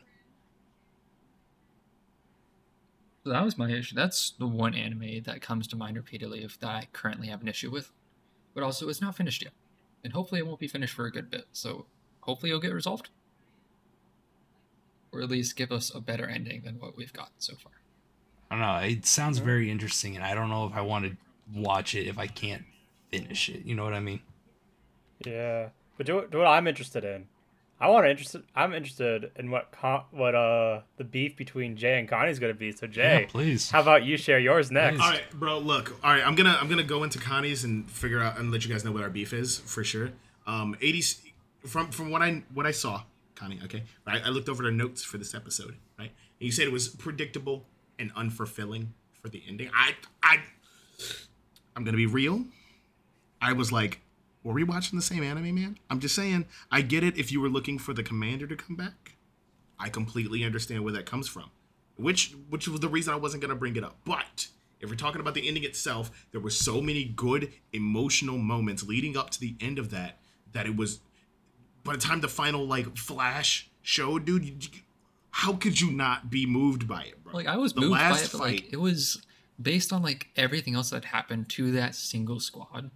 [3.25, 3.95] So that was my issue.
[3.95, 7.49] That's the one anime that comes to mind repeatedly if that I currently have an
[7.49, 7.93] issue with.
[8.55, 9.53] But also, it's not finished yet.
[10.03, 11.47] And hopefully, it won't be finished for a good bit.
[11.53, 11.87] So
[12.21, 13.11] hopefully, it'll get resolved.
[15.13, 17.73] Or at least give us a better ending than what we've got so far.
[18.51, 18.89] I don't know.
[18.89, 21.17] It sounds very interesting, and I don't know if I want to
[21.55, 22.65] watch it if I can't
[23.11, 23.65] finish it.
[23.65, 24.21] You know what I mean?
[25.25, 27.29] Yeah, but do, do what I'm interested in.
[27.83, 28.45] I want to interested.
[28.55, 32.71] I'm interested in what con- what uh the beef between Jay and Connie's gonna be.
[32.71, 33.73] So Jay, Yeah, please.
[33.73, 34.99] how about you share yours next?
[34.99, 35.05] Please.
[35.05, 35.59] All right, bro.
[35.59, 36.25] Look, all right.
[36.25, 38.93] I'm gonna I'm gonna go into Connie's and figure out and let you guys know
[38.93, 40.11] what our beef is for sure.
[40.47, 41.23] Um, 80s
[41.67, 43.03] from from what I what I saw,
[43.35, 43.59] Connie.
[43.65, 44.23] Okay, right.
[44.25, 46.11] I looked over the notes for this episode, right?
[46.39, 47.67] And you said it was predictable
[47.99, 48.89] and unfulfilling
[49.21, 49.71] for the ending.
[49.75, 50.37] I I
[51.75, 52.45] I'm gonna be real.
[53.41, 54.01] I was like,
[54.45, 55.79] were we watching the same anime, man?
[55.91, 56.47] I'm just saying.
[56.71, 59.17] I get it if you were looking for the commander to come back.
[59.79, 61.51] I completely understand where that comes from.
[61.97, 63.99] Which which was the reason I wasn't gonna bring it up.
[64.05, 64.49] But
[64.81, 69.17] if we're talking about the ending itself, there were so many good emotional moments leading
[69.17, 70.19] up to the end of that
[70.53, 71.01] that it was
[71.85, 74.81] by the time the final like flash showed, dude, you,
[75.31, 77.33] how could you not be moved by it, bro?
[77.33, 79.23] Like, I was The moved by it, but like, it was
[79.61, 82.91] based on like everything else that happened to that single squad.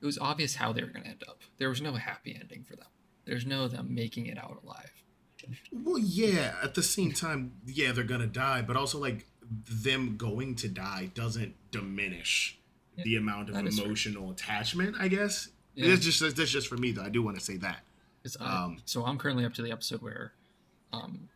[0.00, 1.40] It was obvious how they were going to end up.
[1.58, 2.86] There was no happy ending for them.
[3.26, 4.90] There's no them making it out alive.
[5.72, 6.54] Well, yeah.
[6.62, 11.10] At the same time, yeah, they're gonna die, but also like them going to die
[11.14, 12.58] doesn't diminish
[12.96, 13.86] Yeah, the amount of that is fair.
[13.86, 14.96] emotional attachment.
[14.98, 15.88] I guess Yeah.
[15.88, 17.02] that's just that's just for me though.
[17.04, 17.80] I do want to say that.
[18.24, 20.32] It's, uh, Um, so I'm currently up to the episode where
[20.92, 21.28] um,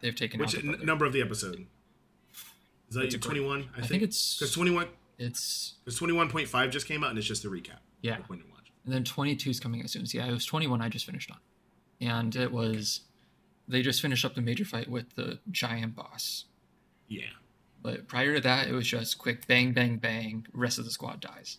[0.00, 1.66] they've taken Which n- number of the episode?
[2.88, 3.68] Is that It's a great- twenty one?
[3.76, 7.10] I think it's because twenty one it's because twenty one point five just came out
[7.10, 7.78] and it's just a recap.
[8.02, 8.18] Yeah.
[8.18, 8.70] of when to watch.
[8.84, 11.30] And then 22 is coming as soon as yeah, it was 21 I just finished
[11.30, 11.38] on,
[12.00, 13.02] and it was
[13.66, 16.46] they just finished up the major fight with the giant boss.
[17.08, 17.24] Yeah,
[17.82, 20.46] But prior to that, it was just quick bang, bang, bang.
[20.52, 21.58] Rest of the squad dies.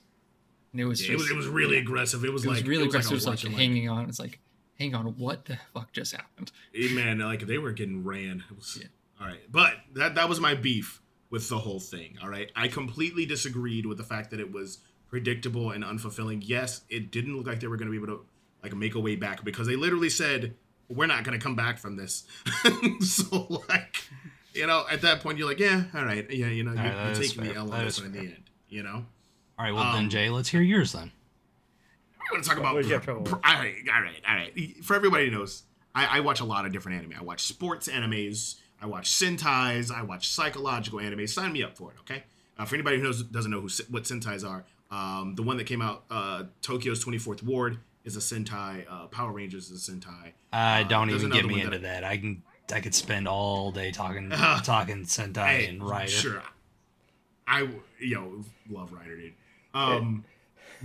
[0.72, 2.24] And it was Yeah, it was it was really aggressive.
[2.24, 3.12] It was it was like really it was aggressive.
[3.26, 4.08] Like it was like hanging on.
[4.10, 4.40] It's like,
[4.78, 6.52] hang on, what the fuck just happened?
[6.74, 8.44] Hey, man, like they were getting ran.
[8.50, 8.88] It was Yeah.
[9.20, 12.18] all right, but that that was my beef with the whole thing.
[12.22, 16.42] All right, I completely disagreed with the fact that it was predictable and unfulfilling.
[16.44, 18.26] Yes, it didn't look like they were going to be able to
[18.64, 20.56] like make a way back because they literally said
[20.90, 22.26] we're not going to come back from this.
[23.02, 24.04] so like,
[24.54, 26.88] you know, at that point you're like, yeah, all right, yeah, you know, you're, All
[26.90, 27.54] right, you're taking fair.
[27.54, 29.06] the L on this in the end, you know.
[29.58, 31.12] All right, well Um, then, Jay, let's hear yours then.
[32.20, 32.76] I want to talk about.
[32.76, 33.28] What did you have trouble?
[33.32, 34.84] All right, all right, all right.
[34.84, 35.64] For everybody who knows,
[35.96, 37.14] I, I watch a lot of different anime.
[37.20, 38.56] I watch sports animes.
[38.82, 39.92] I watch Sentais.
[39.92, 41.30] I watch psychological animes.
[41.30, 42.24] Sign me up for it, okay?
[42.58, 45.66] Uh, for anybody who knows doesn't know who what Sentais are, um, the one that
[45.66, 48.86] came out, uh, Tokyo's 24th Ward, is a Sentai.
[48.90, 50.32] Uh, Power Rangers is a Sentai.
[50.52, 52.04] Uh, don't even get me into that that.
[52.04, 52.42] I can
[52.74, 56.12] I could spend all day talking Uh, talking Sentai Hey, and Rider.
[56.12, 56.44] Sure.
[57.48, 57.68] I
[58.00, 59.34] yo love Rider, dude.
[59.74, 60.24] Um,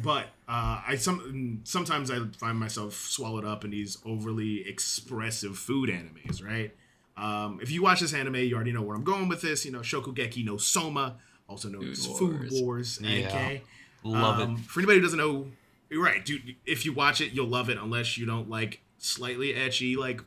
[0.03, 5.91] but uh, I some sometimes I find myself swallowed up in these overly expressive food
[5.91, 6.75] animes, right?
[7.17, 9.65] Um, if you watch this anime, you already know where I'm going with this.
[9.65, 11.17] You know, Shokugeki no Soma,
[11.49, 12.19] also known Food as Wars.
[12.19, 13.01] Food Wars.
[13.03, 13.27] Yeah.
[13.29, 13.63] Okay.
[14.05, 14.61] Love Um, it.
[14.61, 15.49] For anybody who doesn't know,
[15.91, 16.57] you're right, dude.
[16.67, 20.21] If you watch it, you'll love it, unless you don't like slightly ecchi, like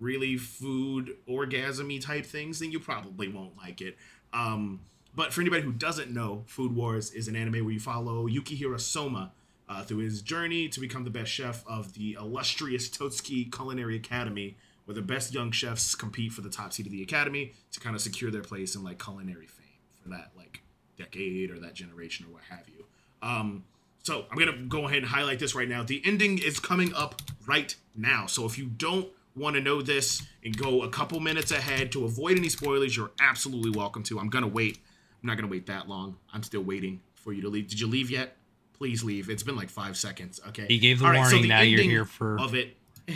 [0.00, 3.96] really food orgasmy type things, then you probably won't like it.
[4.32, 4.80] Um,
[5.14, 8.80] but for anybody who doesn't know, Food Wars is an anime where you follow Yukihira
[8.80, 9.32] Soma
[9.68, 14.56] uh, through his journey to become the best chef of the illustrious Totsuki Culinary Academy,
[14.84, 17.96] where the best young chefs compete for the top seat of the academy to kind
[17.96, 19.66] of secure their place in like culinary fame
[20.02, 20.62] for that like
[20.96, 22.84] decade or that generation or what have you.
[23.22, 23.64] Um,
[24.02, 25.82] so I'm gonna go ahead and highlight this right now.
[25.82, 28.26] The ending is coming up right now.
[28.26, 32.04] So if you don't want to know this and go a couple minutes ahead to
[32.04, 34.18] avoid any spoilers, you're absolutely welcome to.
[34.18, 34.78] I'm gonna wait.
[35.22, 36.16] I'm not gonna wait that long.
[36.32, 37.68] I'm still waiting for you to leave.
[37.68, 38.36] Did you leave yet?
[38.72, 39.28] Please leave.
[39.28, 40.40] It's been like five seconds.
[40.48, 40.66] Okay.
[40.68, 41.42] He gave the All right, so warning.
[41.42, 42.38] the now you're here for.
[42.40, 42.76] of it.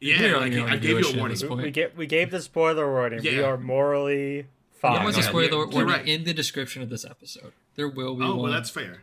[0.00, 1.38] Yeah, like, I gave you a warning.
[1.56, 3.22] We, get we gave the spoiler warning.
[3.22, 4.96] We are morally fine.
[4.96, 6.06] There was go a spoiler warning right.
[6.06, 7.54] in the description of this episode.
[7.76, 8.42] There will be Oh, one.
[8.44, 9.02] well, that's fair.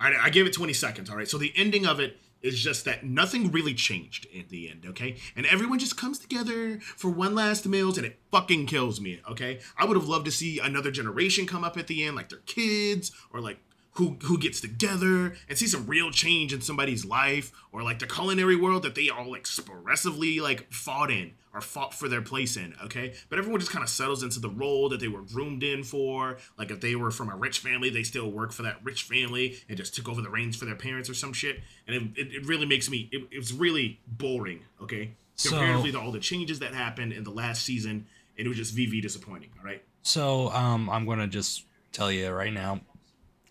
[0.00, 1.08] All right, I gave it 20 seconds.
[1.10, 4.68] All right, so the ending of it is just that nothing really changed in the
[4.68, 5.16] end, okay?
[5.34, 9.60] And everyone just comes together for one last meals, and it fucking kills me, okay?
[9.78, 12.40] I would have loved to see another generation come up at the end, like their
[12.40, 13.58] kids, or like
[13.94, 18.06] who who gets together and see some real change in somebody's life, or like the
[18.06, 22.74] culinary world that they all expressively like fought in or fought for their place in,
[22.82, 23.14] okay?
[23.28, 26.38] But everyone just kind of settles into the role that they were groomed in for.
[26.58, 29.58] Like if they were from a rich family, they still work for that rich family
[29.68, 31.60] and just took over the reins for their parents or some shit.
[31.86, 35.12] And it, it, it really makes me, it, it was really boring, okay?
[35.36, 38.56] So- Comparatively to all the changes that happened in the last season, and it was
[38.58, 39.84] just VV disappointing, all right?
[40.02, 42.80] So um, I'm gonna just tell you right now,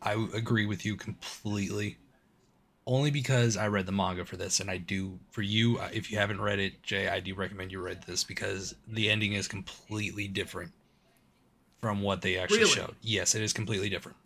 [0.03, 1.97] I agree with you completely.
[2.85, 5.77] Only because I read the manga for this, and I do for you.
[5.79, 9.09] uh, If you haven't read it, Jay, I do recommend you read this because the
[9.09, 10.71] ending is completely different
[11.79, 12.71] from what they actually Really?
[12.71, 12.95] showed.
[13.01, 14.17] Yes, it is completely different.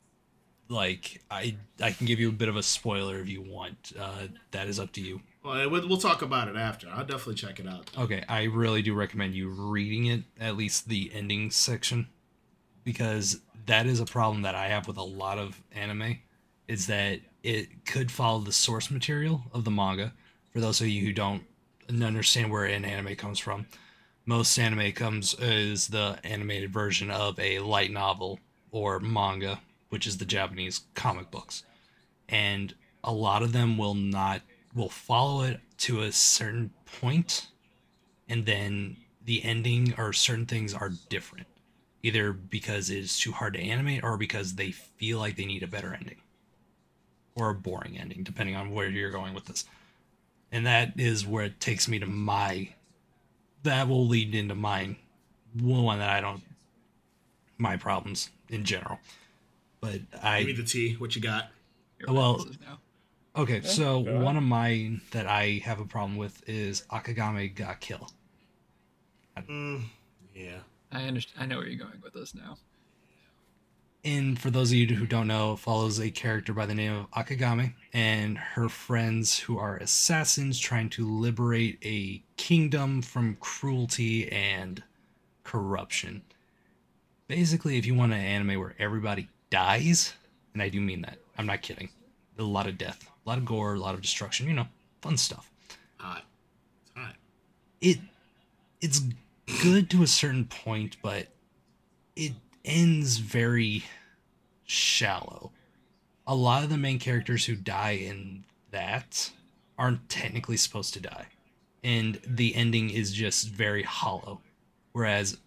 [0.69, 3.93] Like I, I can give you a bit of a spoiler if you want.
[3.97, 5.21] Uh, that is up to you.
[5.43, 6.89] Well, we'll we'll talk about it after.
[6.89, 7.89] I'll definitely check it out.
[7.97, 12.07] Okay, I really do recommend you reading it, at least the ending section,
[12.87, 16.19] because that is a problem that I have with a lot of anime,
[16.69, 20.13] is that it could follow the source material of the manga.
[20.53, 21.43] For those of you who don't
[21.89, 23.65] understand where an anime comes from,
[24.25, 28.39] most anime comes is the animated version of a light novel
[28.71, 31.63] or manga, which is the Japanese comic books,
[32.29, 32.73] and
[33.03, 36.71] a lot of them will not will follow it to a certain
[37.01, 37.47] point
[38.29, 38.95] and then
[39.25, 41.47] the ending or certain things are different
[42.07, 45.67] either because it's too hard to animate or because they feel like they need a
[45.67, 46.17] better ending
[47.35, 49.65] or a boring ending depending on where you're going with this
[50.51, 52.69] and that is where it takes me to my
[53.63, 54.95] that will lead into mine
[55.61, 56.41] one that i don't
[57.57, 58.99] my problems in general
[59.81, 60.93] but i Give me the tea.
[60.93, 61.49] What you got?
[61.99, 62.45] Your well.
[63.35, 64.23] Okay, so go ahead.
[64.23, 68.09] one of mine that I have a problem with is Akagame ga Kill.
[69.47, 69.83] Mm,
[70.33, 70.57] yeah.
[70.91, 71.43] I understand.
[71.43, 72.57] I know where you're going with this now.
[74.03, 77.11] And for those of you who don't know, follows a character by the name of
[77.11, 84.81] Akagami and her friends who are assassins trying to liberate a kingdom from cruelty and
[85.43, 86.21] corruption.
[87.27, 90.13] Basically, if you want an anime where everybody dies,
[90.53, 91.89] and I do mean that, I'm not kidding.
[92.39, 94.67] A lot of death, a lot of gore, a lot of destruction, you know,
[95.01, 95.51] fun stuff.
[95.97, 96.23] Hot.
[96.85, 97.15] It's hot.
[97.81, 97.97] it
[98.79, 99.01] it's
[99.61, 101.27] good to a certain point, but
[102.15, 102.33] it
[102.63, 103.85] ends very
[104.65, 105.51] shallow.
[106.25, 109.31] A lot of the main characters who die in that
[109.77, 111.27] aren't technically supposed to die.
[111.83, 114.41] And the ending is just very hollow.
[114.91, 115.37] Whereas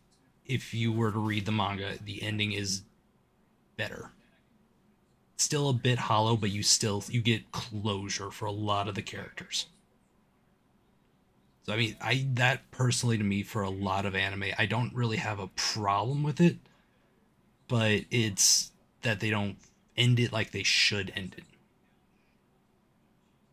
[0.46, 2.82] if you were to read the manga, the ending is
[3.76, 4.10] better.
[5.36, 9.02] Still a bit hollow, but you still you get closure for a lot of the
[9.02, 9.66] characters.
[11.62, 14.94] So I mean, I that personally to me for a lot of anime, I don't
[14.94, 16.56] really have a problem with it,
[17.68, 19.56] but it's that they don't
[19.96, 21.44] end it like they should end it.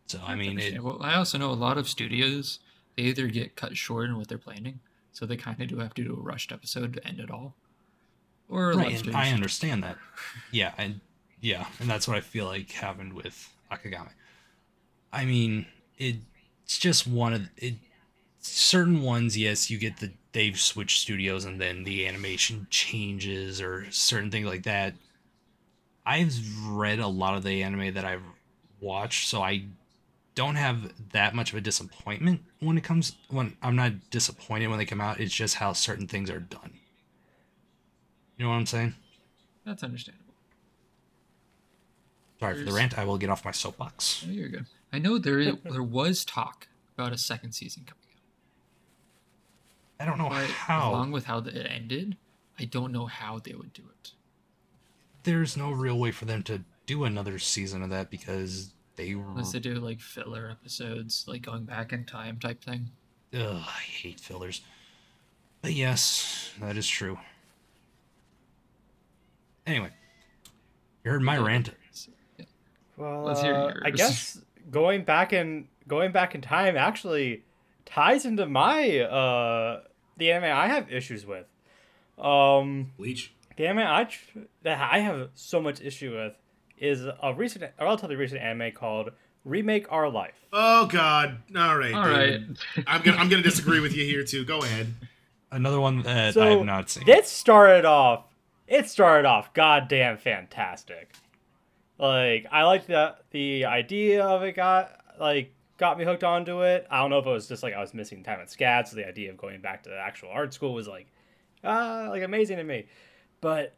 [0.08, 2.60] So I mean, it, well, I also know a lot of studios
[2.96, 4.80] they either get cut short in what they're planning,
[5.12, 7.56] so they kind of do have to do a rushed episode to end it all,
[8.50, 9.98] or a lot of right, and I understand that.
[10.52, 11.02] Yeah, and
[11.42, 14.12] yeah, and that's what I feel like happened with Akagami.
[15.12, 15.66] I mean,
[15.98, 16.16] it
[16.64, 17.76] it's just one of it.
[18.40, 23.90] Certain ones, yes, you get the they've switched studios and then the animation changes or
[23.90, 24.94] certain things like that.
[26.06, 28.22] I've read a lot of the anime that I've
[28.80, 29.64] watched, so I
[30.36, 34.78] don't have that much of a disappointment when it comes when I'm not disappointed when
[34.78, 35.20] they come out.
[35.20, 36.74] It's just how certain things are done.
[38.38, 38.94] You know what I'm saying?
[39.66, 40.36] That's understandable.
[42.40, 42.98] Sorry for the rant.
[42.98, 44.24] I will get off my soapbox.
[44.28, 44.68] Oh, you're good.
[44.94, 48.07] I know there there was talk about a second season coming
[50.00, 50.92] I don't know but how.
[50.92, 52.18] along with how it ended,
[52.60, 54.12] I don't know how they would do it.
[55.24, 59.30] There's no real way for them to do another season of that because they were.
[59.30, 62.90] Unless they do like filler episodes, like going back in time type thing.
[63.34, 64.62] Ugh, I hate fillers.
[65.62, 67.18] But yes, that is true.
[69.66, 69.90] Anyway,
[71.04, 71.72] you heard my rant.
[72.38, 72.46] Yeah.
[72.96, 74.40] Well, Let's hear uh, I guess
[74.72, 77.44] going back in going back in time actually
[77.86, 79.82] ties into my uh
[80.18, 81.46] the anime I have issues with.
[82.18, 83.34] Um, Bleach.
[83.56, 86.34] the anime I tr- that I have so much issue with
[86.78, 89.12] is a recent, a relatively recent anime called
[89.46, 90.34] Remake Our Life.
[90.52, 91.38] Oh God!
[91.56, 91.94] All right.
[91.94, 92.40] All right.
[92.48, 92.58] dude.
[92.88, 94.44] I'm gonna I'm gonna disagree with you here too.
[94.46, 94.94] Go ahead.
[95.52, 97.08] Another one that I So have not seen.
[97.08, 98.26] it started off,
[98.68, 101.12] it started off goddamn fantastic.
[101.98, 106.88] Like I like the the idea of it got like got me hooked onto it.
[106.90, 108.96] I don't know if it was just like I was missing time at SCAD, so
[108.96, 111.08] the idea of going back to the actual art school was like,
[111.64, 112.88] ah, like amazing to me.
[113.42, 113.76] But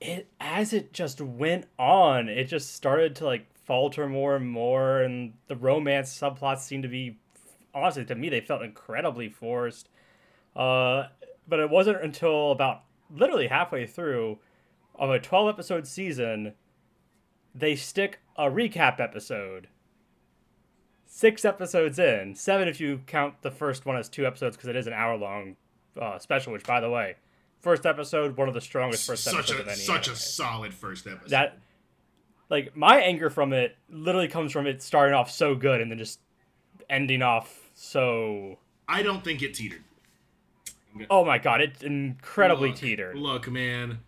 [0.00, 5.00] it as it just went on, it just started to like falter more and more,
[5.00, 7.18] and the romance subplots seemed to be,
[7.74, 9.88] honestly, to me, they felt incredibly forced.
[10.54, 11.04] Uh,
[11.48, 14.38] but it wasn't until about literally halfway through
[14.94, 16.54] of a 12 episode season
[17.54, 19.68] they stick a recap episode
[21.14, 24.74] six episodes in seven if you count the first one as two episodes because it
[24.76, 25.56] is an hour long
[26.00, 27.14] uh, special which by the way
[27.60, 30.16] first episode one of the strongest first such episodes of any such a anime.
[30.18, 31.28] solid first episode.
[31.28, 31.58] that
[32.48, 35.98] like my anger from it literally comes from it starting off so good and then
[35.98, 36.18] just
[36.88, 39.84] ending off so I don't think it teetered.
[41.10, 43.98] oh my god it's incredibly Look, teetered Look, man,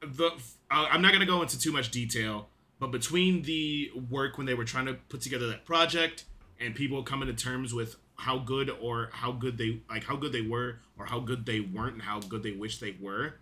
[0.00, 0.30] the
[0.70, 2.48] uh, I'm not gonna go into too much detail,
[2.80, 6.24] but between the work when they were trying to put together that project
[6.60, 10.32] and people coming to terms with how good or how good they like how good
[10.32, 13.34] they were or how good they weren't and how good they wish they were,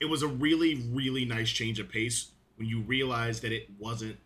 [0.00, 4.16] it was a really really nice change of pace when you realize that it wasn't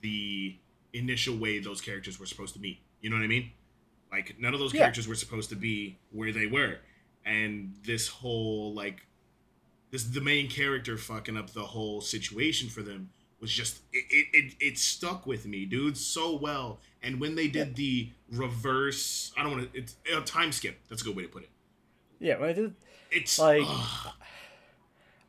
[0.00, 0.56] the
[0.92, 2.78] initial way those characters were supposed to meet.
[3.00, 3.50] You know what I mean?
[4.10, 4.80] Like none of those Yeah.
[4.82, 6.78] characters were supposed to be where they were,
[7.24, 9.06] and this whole like
[9.90, 14.26] this the main character fucking up the whole situation for them was just it it,
[14.32, 16.80] it, it stuck with me, dude, so well.
[17.02, 19.78] And when they did the reverse, I don't want to.
[19.78, 20.78] It's a time skip.
[20.88, 21.50] That's a good way to put it.
[22.18, 22.74] yeah when I did
[23.10, 24.12] It's Like- ugh.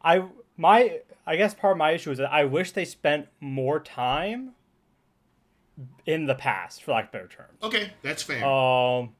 [0.01, 0.23] I
[0.55, 4.53] my I guess part of my issue is that I wish they spent more time
[6.05, 7.53] in the past, for lack of better terms.
[7.61, 8.43] okay, that's fair.
[8.45, 9.13] Um,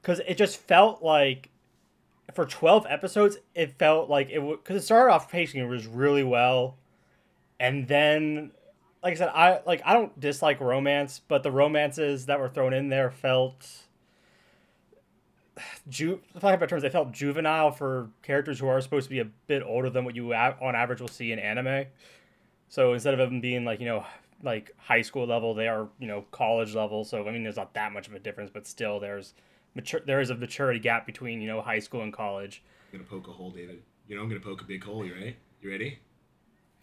[0.00, 1.50] because it just felt like
[2.34, 5.86] for twelve episodes, it felt like it would because it started off pacing it was
[5.86, 6.78] really well,
[7.58, 8.52] and then,
[9.02, 12.72] like I said, I like I don't dislike romance, but the romances that were thrown
[12.72, 13.68] in there felt.
[15.88, 19.24] Ju- of better terms, they felt juvenile for characters who are supposed to be a
[19.46, 21.86] bit older than what you on average will see in anime.
[22.68, 24.04] So instead of them being like you know
[24.42, 27.04] like high school level, they are you know college level.
[27.04, 29.34] So I mean, there's not that much of a difference, but still there's
[29.74, 32.62] mature there is a maturity gap between you know high school and college.
[32.92, 33.82] I'm gonna poke a hole, David.
[34.08, 35.04] You know I'm gonna poke a big hole.
[35.04, 35.36] You ready?
[35.62, 35.98] You ready?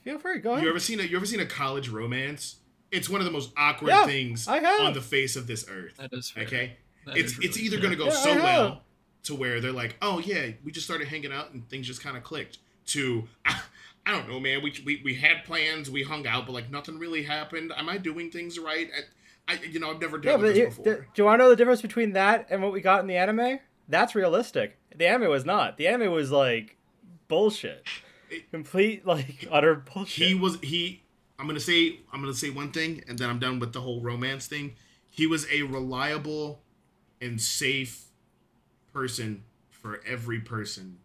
[0.03, 0.63] Feel free, go ahead.
[0.63, 2.57] You ever seen a you ever seen a college romance?
[2.91, 4.81] It's one of the most awkward Yeah, things I have.
[4.81, 5.95] on the face of this earth.
[5.97, 6.43] That is fair.
[6.43, 7.83] Okay, That it's is it's either fair.
[7.85, 8.81] gonna go Yeah, so well
[9.23, 12.17] to where they're like, oh yeah, we just started hanging out and things just kind
[12.17, 12.57] of clicked.
[12.87, 14.61] To I, don't know, man.
[14.61, 17.71] We, we we had plans, we hung out, but like nothing really happened.
[17.77, 18.89] Am I doing things right?
[19.47, 21.01] I, I you know I've never yeah, dealt but with you- this do, before.
[21.13, 23.15] do you want to know the difference between that and what we got in the
[23.15, 23.59] anime?
[23.87, 24.77] That's realistic.
[24.95, 25.77] The anime was not.
[25.77, 26.75] The anime was like
[27.29, 27.85] bullshit,
[28.51, 30.27] Complete like utter bullshit.
[30.27, 31.03] he was he
[31.39, 34.01] i'm gonna say i'm gonna say one thing and then i'm done with the whole
[34.01, 34.75] romance thing
[35.09, 36.61] he was a reliable
[37.21, 38.05] and safe
[38.93, 40.97] person for every person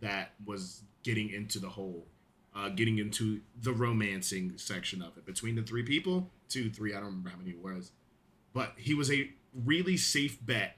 [0.00, 2.06] that was getting into the whole
[2.54, 6.96] uh, getting into the romancing section of it between the three people, two, three, I
[6.96, 7.90] don't remember how many it was,
[8.52, 9.30] but he was a
[9.64, 10.76] really safe bet,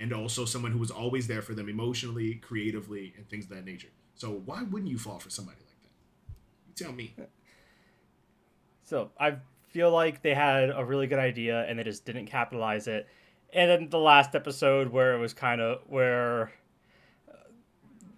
[0.00, 3.64] and also someone who was always there for them emotionally, creatively, and things of that
[3.64, 3.88] nature.
[4.16, 5.90] So why wouldn't you fall for somebody like that?
[6.80, 7.14] You tell me.
[8.84, 9.36] So I
[9.68, 13.06] feel like they had a really good idea and they just didn't capitalize it.
[13.52, 16.52] And then the last episode where it was kind of where
[17.30, 17.34] uh,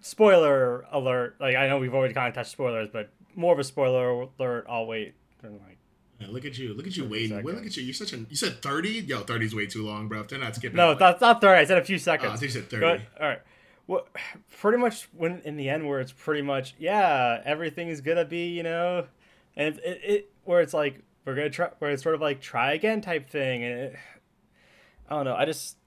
[0.01, 1.35] spoiler alert.
[1.39, 4.65] Like I know we've already kind of touched spoilers, but more of a spoiler alert.
[4.69, 5.15] I'll wait.
[5.43, 5.77] Like
[6.19, 7.41] Yeah, look at you, look at you waiting.
[7.43, 7.83] Wait, look at you.
[7.83, 8.17] You're such a.
[8.17, 8.89] You said thirty?
[8.89, 10.21] Yo, 30's way too long, bro.
[10.21, 10.75] If they're not skipping.
[10.77, 11.61] no, that's not thirty.
[11.61, 12.39] I said a few Oh, I seconds.
[12.39, 12.81] think you said thirty.
[12.85, 13.41] But all right.
[13.89, 14.07] Well,
[14.59, 18.49] pretty much when in the end where it's pretty much yeah everything is gonna be
[18.49, 19.07] you know,
[19.57, 22.39] and it, it, it where it's like we're gonna try where it's sort of like
[22.39, 23.95] try again type thing and it,
[25.09, 25.77] I don't know I just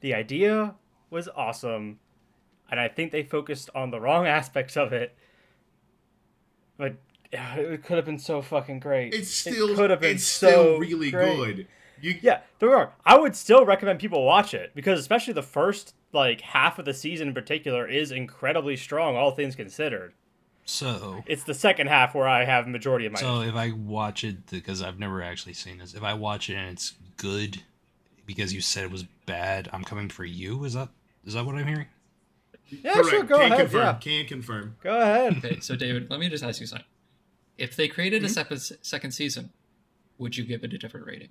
[0.00, 0.74] the idea
[1.10, 2.00] was awesome,
[2.70, 5.16] and I think they focused on the wrong aspects of it,
[6.76, 6.96] but
[7.32, 9.14] yeah, it could have been so fucking great.
[9.14, 9.70] It's still.
[9.70, 11.36] it could have been it's so still really great.
[11.36, 11.68] good.
[12.00, 12.18] You.
[12.20, 12.94] Yeah, there are.
[13.04, 16.94] I would still recommend people watch it because especially the first like half of the
[16.94, 20.12] season in particular is incredibly strong, all things considered.
[20.64, 23.18] So, It's the second half where I have majority of my.
[23.20, 26.54] so if I watch it because I've never actually seen this, if I watch it
[26.54, 27.62] and it's good
[28.26, 30.64] because you said it was bad, I'm coming for you.
[30.64, 30.88] Is that
[31.24, 31.86] is that what I'm hearing?
[32.68, 33.08] yeah, correct.
[33.10, 33.58] sure, go Can ahead.
[33.60, 33.80] confirm.
[33.80, 34.76] Yeah, Can confirm.
[34.82, 35.36] go ahead.
[35.38, 36.86] Okay, so David, let me just ask you something.
[37.58, 38.54] If they created a Mm-hmm.
[38.56, 39.50] sep- second season,
[40.18, 41.28] would you give it a different rating?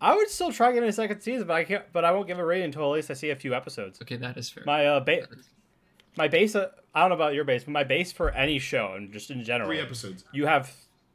[0.00, 1.84] I would still try getting a second season, but I can't.
[1.92, 4.00] But I won't give a rating until at least I see a few episodes.
[4.02, 4.62] Okay, that is fair.
[4.66, 5.26] My uh, ba-
[6.16, 6.54] my base.
[6.54, 9.30] Uh, I don't know about your base, but my base for any show and just
[9.30, 10.24] in general, Three episodes.
[10.32, 10.72] you have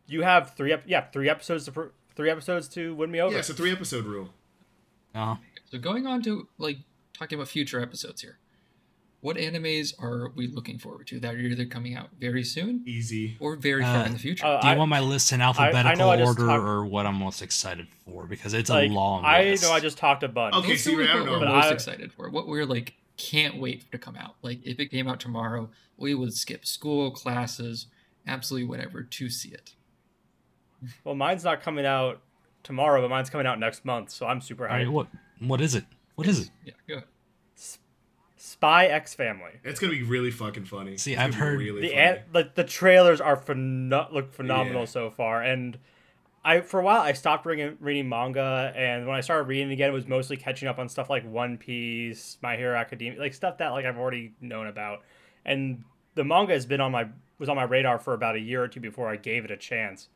[0.07, 0.73] you have three.
[0.73, 3.33] Ep- yeah, three episodes to pr- three episodes to win me over.
[3.33, 4.29] Yeah, it's a three episode rule.
[5.13, 5.37] No.
[5.71, 6.77] So going on to like
[7.13, 8.37] talking about future episodes here.
[9.21, 13.37] What animes are we looking forward to that are either coming out very soon Easy.
[13.39, 14.45] or very far Uh, in the future?
[14.45, 16.85] Uh, Do you I- want my list in alphabetical know I just order talked- or
[16.85, 18.25] what I'm most excited for?
[18.25, 19.29] Because it's like a long list.
[19.31, 19.63] I list.
[19.63, 20.53] know I just talked about.
[20.53, 21.53] Okay, Let's see, go with I don't what we're know.
[21.55, 22.29] Most I- excited for.
[22.31, 24.35] What we're like can't wait to come out.
[24.41, 27.85] Like if it came out tomorrow, we would skip school, classes,
[28.25, 29.75] absolutely whatever to see it.
[31.03, 32.21] Well, mine's not coming out
[32.63, 34.91] tomorrow, but mine's coming out next month, so I'm super All right, hyped.
[34.91, 35.07] what
[35.37, 35.85] what is it?
[36.15, 36.49] What is it?
[36.65, 37.07] Yeah, go ahead.
[38.61, 39.53] Spy X Family.
[39.63, 40.95] It's gonna be really fucking funny.
[40.95, 41.99] See, It's I've heard- really The funny.
[41.99, 44.85] an- like the trailers are pheno- look phenomenal Yeah.
[44.85, 45.79] so far, and
[46.45, 49.89] I for a while I stopped reading, reading manga, and when I started reading again,
[49.89, 53.57] it was mostly catching up on stuff like One Piece, My Hero Academia, like stuff
[53.57, 55.01] that like I've already known about,
[55.43, 57.07] and the manga has been on my
[57.39, 59.57] was on my radar for about a year or two before I gave it a
[59.57, 60.07] chance.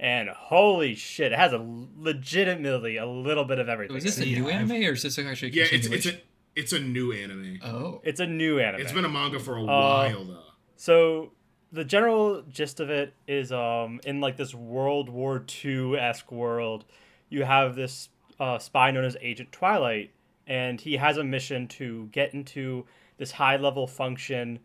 [0.00, 1.58] And holy shit, it has a
[1.98, 3.94] legitimately a little bit of everything.
[3.98, 6.14] Is this a new anime or is this actually a yeah, it's it's a
[6.56, 7.58] it's a new anime.
[7.62, 8.80] Oh, It's a new anime.
[8.80, 10.42] It's been a manga for a Uh, while though.
[10.76, 11.32] So
[11.72, 16.84] the general gist of it is um in like this World War II esque world,
[17.28, 18.08] you have this
[18.40, 20.12] uh, spy known as Agent Twilight,
[20.46, 22.84] and he has a mission to get into
[23.16, 24.58] this high level function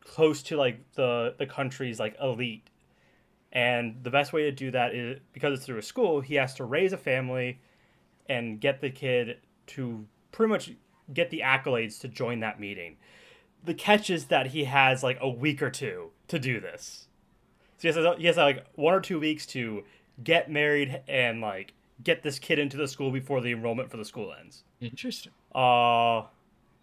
[0.00, 2.68] close to like the the country's like elite.
[3.50, 6.52] And the best way to do that is because it's through a school, he has
[6.54, 7.60] to raise a family
[8.28, 9.38] and get the kid
[9.68, 10.70] to pretty much
[11.12, 12.96] get the accolades to join that meeting
[13.64, 17.06] the catch is that he has like a week or two to do this.
[17.78, 19.84] So he has, he has like one or two weeks to
[20.22, 24.04] get married and like get this kid into the school before the enrollment for the
[24.04, 24.64] school ends.
[24.80, 25.32] interesting.
[25.54, 26.22] Uh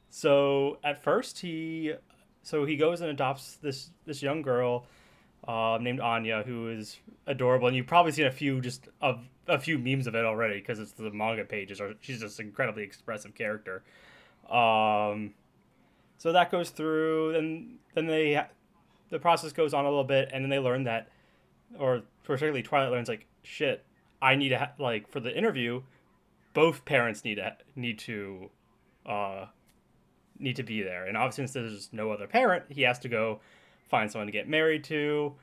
[0.10, 1.94] so at first he
[2.42, 4.86] so he goes and adopts this this young girl
[5.48, 9.60] uh, named Anya who is adorable and you've probably seen a few just of a
[9.60, 12.84] few memes of it already because it's the manga pages or she's just an incredibly
[12.84, 13.84] expressive character.
[14.50, 15.34] Um
[16.18, 18.42] so that goes through and then they
[19.10, 21.10] the process goes on a little bit and then they learn that
[21.80, 23.86] or particularly Twilight learns like shit
[24.22, 25.82] I need to ha- like for the interview
[26.54, 28.50] both parents need to need to
[29.06, 29.46] uh
[30.38, 31.06] need to be there.
[31.06, 33.40] And obviously since there's no other parent he has to go
[33.90, 35.34] find someone to get married to.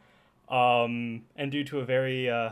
[0.49, 2.51] Um and due to a very uh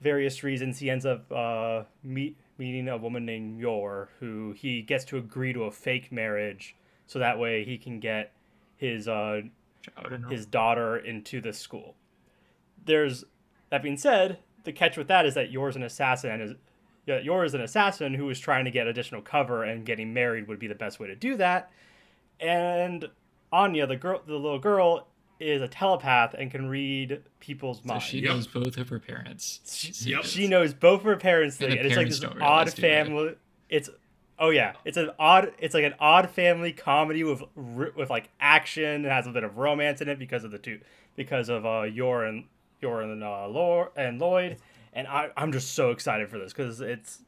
[0.00, 5.04] various reasons he ends up uh meet meeting a woman named Yor who he gets
[5.06, 6.76] to agree to a fake marriage
[7.08, 8.32] so that way he can get
[8.76, 9.40] his uh
[10.30, 11.96] his daughter into the school.
[12.84, 13.24] There's
[13.70, 16.54] that being said, the catch with that is that Yor's an assassin and is
[17.04, 20.60] yeah, Yor's an assassin who is trying to get additional cover and getting married would
[20.60, 21.72] be the best way to do that.
[22.38, 23.08] And
[23.50, 25.08] Anya, the girl the little girl,
[25.42, 28.04] is a telepath and can read people's So minds.
[28.04, 28.30] she Yep.
[28.30, 30.02] knows both of her parents.
[30.06, 30.24] Yep.
[30.24, 33.34] She knows both of her parents And thing, the and it's like this odd family.
[33.68, 33.90] It's
[34.38, 35.52] Oh yeah, it's an odd.
[35.58, 39.04] It's like an odd family comedy with with like action.
[39.04, 40.80] It has a bit of romance in it because of the two
[41.16, 42.44] because of uh Yor and
[42.80, 44.56] Yor and uh Lore and Loid.
[44.94, 47.22] And I I'm just so excited for this because it's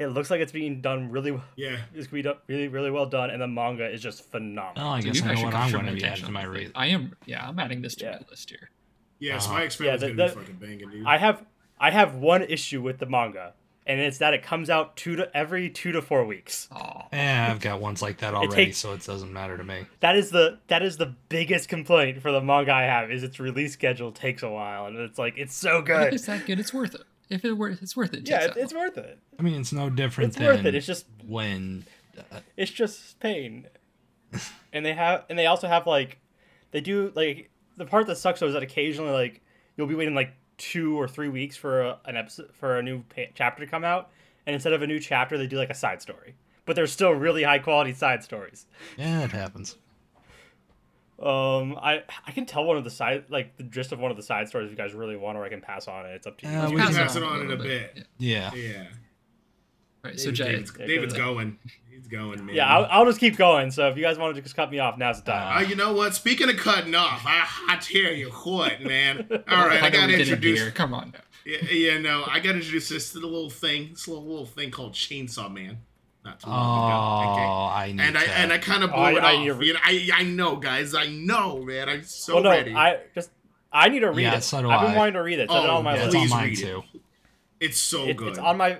[0.00, 1.30] it looks like it's being done really.
[1.30, 1.76] w- Yeah.
[1.94, 4.88] It's gonna be done really really well done, and the manga is just phenomenal.
[4.88, 6.24] Oh, I guess you've I know actually what got I'm your going to be attention
[6.24, 6.72] adding to my on rate.
[6.74, 7.16] I am.
[7.26, 8.10] Yeah, I'm adding this to Yeah.
[8.12, 8.70] my list here.
[9.18, 9.60] Yeah, so Uh-huh.
[9.60, 11.06] I expect Yeah, it's the- gonna the- be fucking banging, dude.
[11.06, 11.44] I have
[11.78, 13.54] I have one issue with the manga,
[13.86, 16.68] and it's that it comes out two to every two to four weeks.
[16.70, 19.86] Oh, Yeah, I've got ones like that already, takes- so it doesn't matter to me.
[20.00, 23.40] That is the that is the biggest complaint for the manga I have is its
[23.40, 26.12] release schedule takes a while, and it's like it's so good.
[26.14, 27.02] it's that good, it's worth it.
[27.30, 28.28] If it worth, it's worth it.
[28.28, 29.18] Yeah, takes it's, it's worth it.
[29.38, 30.74] I mean, it's no different It's than worth it.
[30.74, 31.84] It's just when
[32.18, 33.66] uh, it's just pain.
[34.72, 36.18] and they have and they also have like
[36.72, 39.40] they do like the part that sucks though is that occasionally like
[39.76, 43.02] you'll be waiting like two or three weeks for a, an episode for a new
[43.14, 44.10] pa- chapter to come out,
[44.46, 46.34] and instead of a new chapter, they do like a side story.
[46.66, 48.66] But they're still really high quality side stories.
[48.96, 49.76] yeah, it happens.
[51.20, 54.16] Um, I I can tell one of the side like the gist of one of
[54.16, 56.14] the side stories if you guys really want, or I can pass on it.
[56.14, 56.56] It's up to you.
[56.56, 58.06] Uh, You we can can- pass it on in a little bit.
[58.18, 58.50] Yeah.
[58.54, 58.60] Yeah.
[58.62, 58.84] Yeah.
[60.02, 60.18] Right.
[60.18, 61.58] So David- Jay, David's, Yeah, David's going.
[61.90, 62.56] He's going, man.
[62.56, 63.70] yeah, I'll, I'll just keep going.
[63.70, 65.58] So if you guys wanted to just cut me off, now's the time.
[65.58, 66.14] Uh, you know what?
[66.14, 69.26] Speaking of cutting off, I, I tell you what, man.
[69.30, 70.70] All right, I, know gotta we did it introduce.
[70.72, 71.10] Come on.
[71.12, 71.20] Now.
[71.44, 75.52] Yeah, yeah, no, I gotta introduce this little thing, this little, little thing called Chainsaw
[75.52, 75.78] Man.
[76.24, 76.98] Not too Oh, long ago.
[76.98, 77.74] Oh, okay.
[77.76, 78.32] I need And I to.
[78.32, 79.44] and I kind of Oh, blew I- it I- off.
[79.44, 80.94] you're- You know, I I know, guys.
[80.94, 81.88] I know, man.
[81.88, 82.74] I'm so well, no, ready.
[82.74, 83.30] I just
[83.72, 84.42] I need to read Yeah, it.
[84.42, 85.42] so do I've been wanting to read it.
[85.44, 86.16] It's Oh, on my yeah, it's list.
[86.16, 86.62] on Please mine read it.
[86.62, 86.82] too.
[87.60, 88.28] it's so It- good.
[88.30, 88.78] it's on my.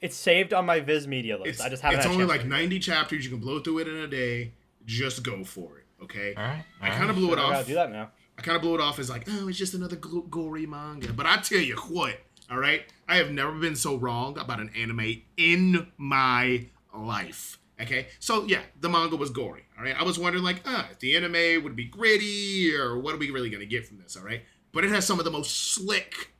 [0.00, 1.48] It's saved on my Viz Media list.
[1.48, 1.98] It's, I just haven't.
[1.98, 3.24] it's only like to- 90 chapters.
[3.24, 4.52] You can blow through it in a day.
[4.86, 5.86] Just go for it.
[6.04, 6.34] Okay.
[6.36, 6.64] All right.
[6.80, 7.16] I kind of right.
[7.16, 7.66] blew it I gotta off.
[7.66, 8.10] do that now.
[8.38, 11.12] I kind of blew it off as like, oh, it's just another gl- gory manga.
[11.12, 14.70] But I tell you what, all right, I have never been so wrong about an
[14.76, 16.66] anime in my
[16.96, 17.58] life.
[17.80, 19.64] Okay, so yeah, the manga was gory.
[19.76, 23.14] All right, I was wondering like, ah, if the anime would be gritty or what
[23.14, 24.16] are we really gonna get from this?
[24.16, 26.32] All right, but it has some of the most slick,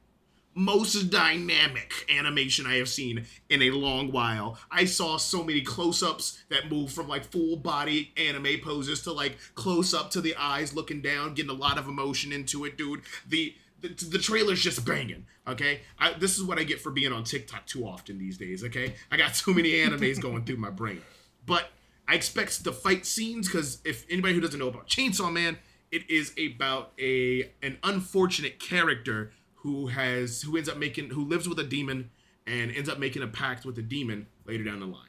[0.54, 4.58] most dynamic animation I have seen in a long while.
[4.68, 9.38] I saw so many close-ups that move from like full body anime poses to like
[9.54, 13.02] close up to the eyes looking down, getting a lot of emotion into it, dude.
[13.28, 15.26] The the, the trailer's just banging.
[15.46, 18.64] Okay, I, this is what I get for being on TikTok too often these days.
[18.64, 21.02] Okay, I got too many animes going through my brain,
[21.46, 21.70] but
[22.06, 25.58] I expect the fight scenes because if anybody who doesn't know about Chainsaw Man,
[25.90, 31.48] it is about a an unfortunate character who has who ends up making who lives
[31.48, 32.10] with a demon
[32.46, 35.04] and ends up making a pact with a demon later down the line.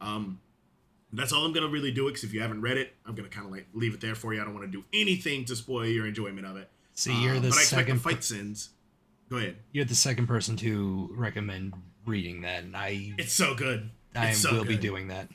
[0.00, 0.40] Um,
[1.12, 2.10] that's all I'm gonna really do it.
[2.10, 4.34] Because if you haven't read it, I'm gonna kind of like leave it there for
[4.34, 4.40] you.
[4.40, 6.70] I don't want to do anything to spoil your enjoyment of it.
[6.94, 7.96] See, you're Uh, the but I expect second.
[7.96, 8.70] the fight scenes.
[9.30, 9.56] Go ahead.
[9.72, 11.74] You're the second person to recommend
[12.04, 13.90] reading that, and I It's so good.
[14.14, 15.28] I so will be doing that.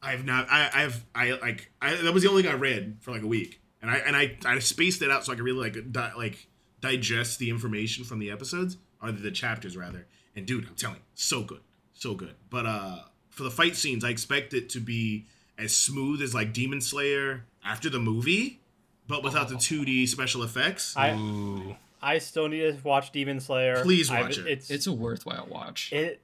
[0.00, 0.46] I've not.
[0.48, 1.04] I, I've.
[1.14, 1.72] I like.
[1.82, 4.14] I, that was the only thing I read for like a week, and I and
[4.16, 6.46] I, I spaced it out so I could really like di- like
[6.80, 10.06] digest the information from the episodes or the chapters rather.
[10.36, 11.62] And dude, I'm telling, you, so good,
[11.94, 12.36] so good.
[12.48, 12.98] But uh,
[13.30, 15.26] for the fight scenes, I expect it to be
[15.58, 18.60] as smooth as like Demon Slayer after the movie,
[19.08, 20.96] but without the 2D special effects.
[20.96, 21.76] I Ooh.
[22.00, 23.82] I still need to watch Demon Slayer.
[23.82, 24.46] Please I've- watch it.
[24.46, 25.92] It's It's a worthwhile watch.
[25.92, 26.20] it.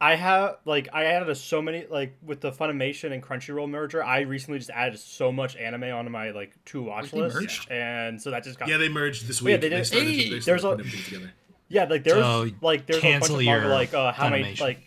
[0.00, 4.02] I have like I added so many like with the Funimation and Crunchyroll merger.
[4.02, 7.70] I recently just added so much anime onto my like to watch They list, merged?
[7.70, 9.60] and so that just got yeah, they merged this Oh, yeah, week.
[9.62, 11.32] they they did- started, Hey, they started there's a- putting everything together.
[11.68, 14.56] yeah like there's So, like there's a bunch of manga your like uh how many
[14.56, 14.80] like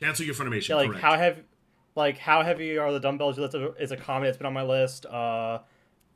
[0.00, 0.70] Cancel your Funimation.
[0.70, 1.02] yeah like correct.
[1.04, 1.36] how have
[1.94, 3.36] like how heavy are the dumbbells?
[3.36, 5.04] That's a, is a comment that's been on my list.
[5.06, 5.58] Uh,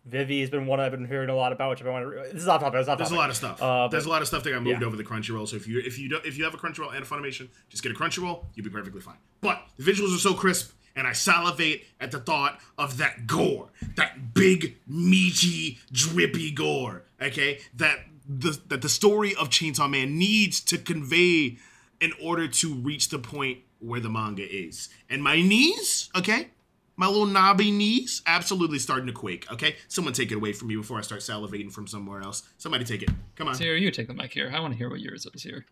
[0.07, 2.33] Vivy has been one I've been hearing a lot about, which I want to.
[2.33, 2.81] This is off topic.
[2.81, 3.63] It's off There's a lot of stuff.
[3.63, 4.87] Uh, There's a lot of stuff that got moved yeah.
[4.87, 5.49] over the Crunchyroll.
[5.49, 7.83] So if you if you don't if you have a Crunchyroll and a Funimation, just
[7.83, 8.45] get a Crunchyroll.
[8.55, 9.17] You'll be perfectly fine.
[9.41, 13.71] But the visuals are so crisp, and I salivate at the thought of that gore,
[13.97, 17.05] that big, meaty, drippy gore.
[17.23, 21.57] Okay, that the that the story of Chainsaw Man needs to convey
[22.01, 24.89] in order to reach the point where the manga is.
[25.09, 26.49] And my knees, okay,
[26.97, 29.51] my little knobby knees, absolutely starting to quake.
[29.53, 32.43] Okay, someone take it away from me before I start salivating from somewhere else.
[32.59, 33.11] Somebody take it.
[33.37, 33.55] Come on.
[33.55, 34.51] Sarah, you take the mic here.
[34.55, 35.67] I want to hear what yours is here.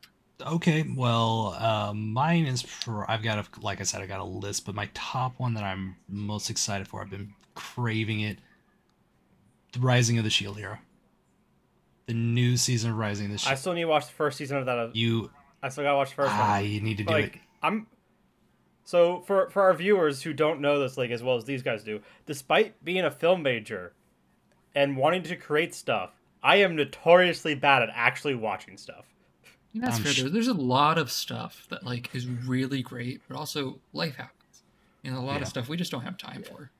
[0.44, 4.24] Okay, well, um, mine is for I've got a like I said I got a
[4.24, 8.38] list, but my top one that I'm most excited for, I've been craving it.
[9.72, 10.78] The Rising of the Shield Hero.
[12.06, 14.58] The new season of Rising of the I still need to watch the first season
[14.58, 14.96] of that.
[14.96, 15.30] You
[15.62, 16.64] I still gotta watch the first ah, one.
[16.64, 17.42] you need to do like it.
[17.62, 17.86] I'm
[18.84, 21.82] so for for our viewers who don't know this like as well as these guys
[21.84, 23.92] do, despite being a film major
[24.74, 26.10] and wanting to create stuff,
[26.42, 29.06] I am notoriously bad at actually watching stuff.
[29.74, 30.12] And that's I'm fair.
[30.12, 34.16] sh- There- There's a lot of stuff that like is really great, but also life
[34.16, 34.62] happens.
[35.04, 35.42] and a lot Yeah.
[35.42, 36.70] of stuff we just don't have time for.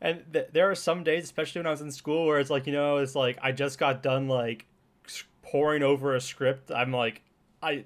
[0.00, 2.66] And th- there are some days, especially when I was in school, where it's like
[2.66, 4.66] you know, it's like I just got done like
[5.06, 6.70] s- pouring over a script.
[6.70, 7.22] I'm like,
[7.62, 7.84] I,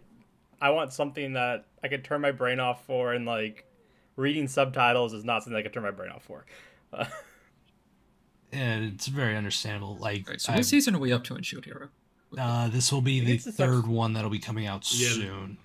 [0.62, 3.66] I want something that I could turn my brain off for, and like
[4.16, 6.44] reading subtitles is not something I could turn my brain off for.
[6.92, 7.06] Uh,
[8.52, 9.96] And it's very understandable.
[9.96, 10.40] Like, Right.
[10.40, 11.88] So I- what season are we up to in Shield Hero?
[12.38, 14.86] uh, this will be think the it's the sex- third one that'll be coming out
[14.92, 15.08] Yeah.
[15.08, 15.58] soon.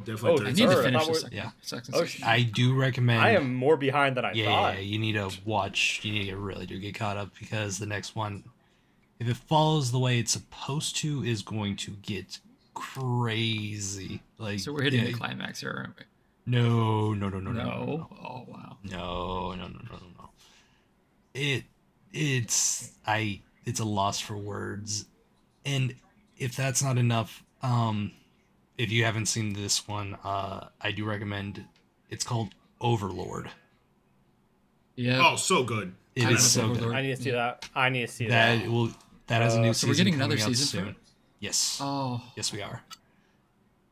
[0.00, 0.30] Definitely.
[0.30, 1.50] Oh, third I need to finish thought the second, Yeah.
[1.60, 2.06] second Oh.
[2.24, 3.20] I do recommend.
[3.22, 4.74] I am more behind than I yeah, thought.
[4.74, 6.00] yeah, you need to watch.
[6.04, 8.42] You need to really do get caught up because the next one,
[9.20, 12.40] if it follows the way it's supposed to, is going to get
[12.74, 14.22] crazy.
[14.38, 16.04] Like, so we're hitting yeah, the climax here, aren't we?
[16.46, 17.84] No, no, no, no, no, no, No.
[17.86, 18.76] no, Oh wow.
[18.84, 20.30] no, no, no, no, no, no.
[21.32, 21.64] It,
[22.12, 25.06] it's I, it's a loss for words,
[25.64, 25.94] and
[26.36, 28.12] if that's not enough, um,
[28.76, 31.64] if you haven't seen this one, uh, I do recommend.
[32.10, 32.50] It's called
[32.80, 33.50] Overlord.
[34.96, 35.20] Yeah.
[35.24, 35.94] Oh, so good.
[36.14, 36.94] It I is love so good.
[36.94, 37.68] I need to see that.
[37.74, 38.60] I need to see that.
[38.60, 38.90] That will
[39.26, 40.96] that has a Uh, new so we're season getting another coming out season for soon.
[41.44, 41.48] It?
[41.48, 42.22] Yes, Oh.
[42.36, 42.82] yes, we are.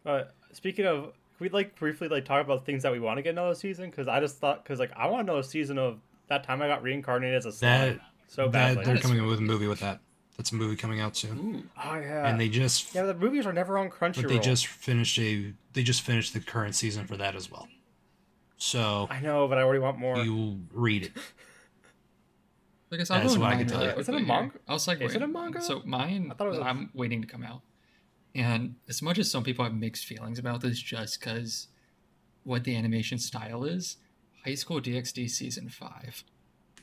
[0.05, 0.23] Uh,
[0.53, 3.31] speaking of, can we like briefly like talk about things that we want to get
[3.31, 3.91] another season?
[3.91, 6.83] Because I just thought, because like I want another season of that time I got
[6.83, 8.85] reincarnated as a slime That so that badly.
[8.85, 10.01] they're coming up with a movie with that.
[10.39, 11.63] That's a movie coming out soon, Ooh.
[11.85, 12.27] oh yeah.
[12.27, 14.23] and they just yeah, the movies are never on Crunchyroll.
[14.23, 17.69] but they just finished a they just finished the current season for that as well.
[18.57, 20.17] So I know, but I already want more.
[20.19, 21.13] you read it.
[22.93, 23.88] Like I said, I'll That's go what I can tell you.
[23.88, 24.55] Is it a quickly manga?
[24.68, 25.32] I'll segue Is it a in.
[25.32, 25.62] manga?
[25.62, 27.62] So mine, I thought it was a- I'm waiting to come out.
[28.34, 31.68] And as much as some people have mixed feelings about this, just because
[32.45, 33.97] what the animation style is,
[34.45, 36.22] High School DxD season five.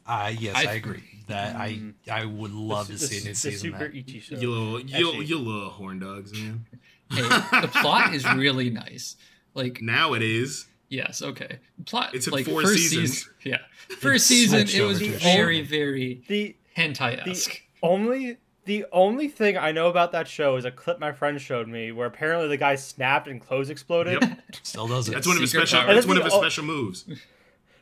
[0.05, 1.03] Uh yes, I, I- agree.
[1.27, 1.93] That I Mm.
[2.11, 3.69] I would love the, to see a the, new the season.
[3.73, 3.95] of Super that.
[3.97, 4.35] Ichi show.
[4.35, 6.65] You little, you, Actually- you little horn dogs, man.
[7.11, 9.15] Hey, the plot is really nice.
[9.53, 10.65] Like, Now it is.
[10.89, 11.59] Yes, okay.
[11.85, 12.13] Plot.
[12.13, 13.13] It's in like four first seasons.
[13.19, 13.57] Season, yeah,
[13.99, 15.69] first season it was over to a very, show.
[15.69, 17.61] very The hentai the esque.
[17.81, 21.67] only the only thing I know about that show is a clip my friend showed
[21.67, 24.21] me where apparently the guy snapped and clothes exploded.
[24.21, 24.39] Yep.
[24.63, 25.13] Still does it.
[25.13, 25.79] That's one of his special.
[25.81, 25.93] power.
[25.93, 27.05] That's one of his o- special moves.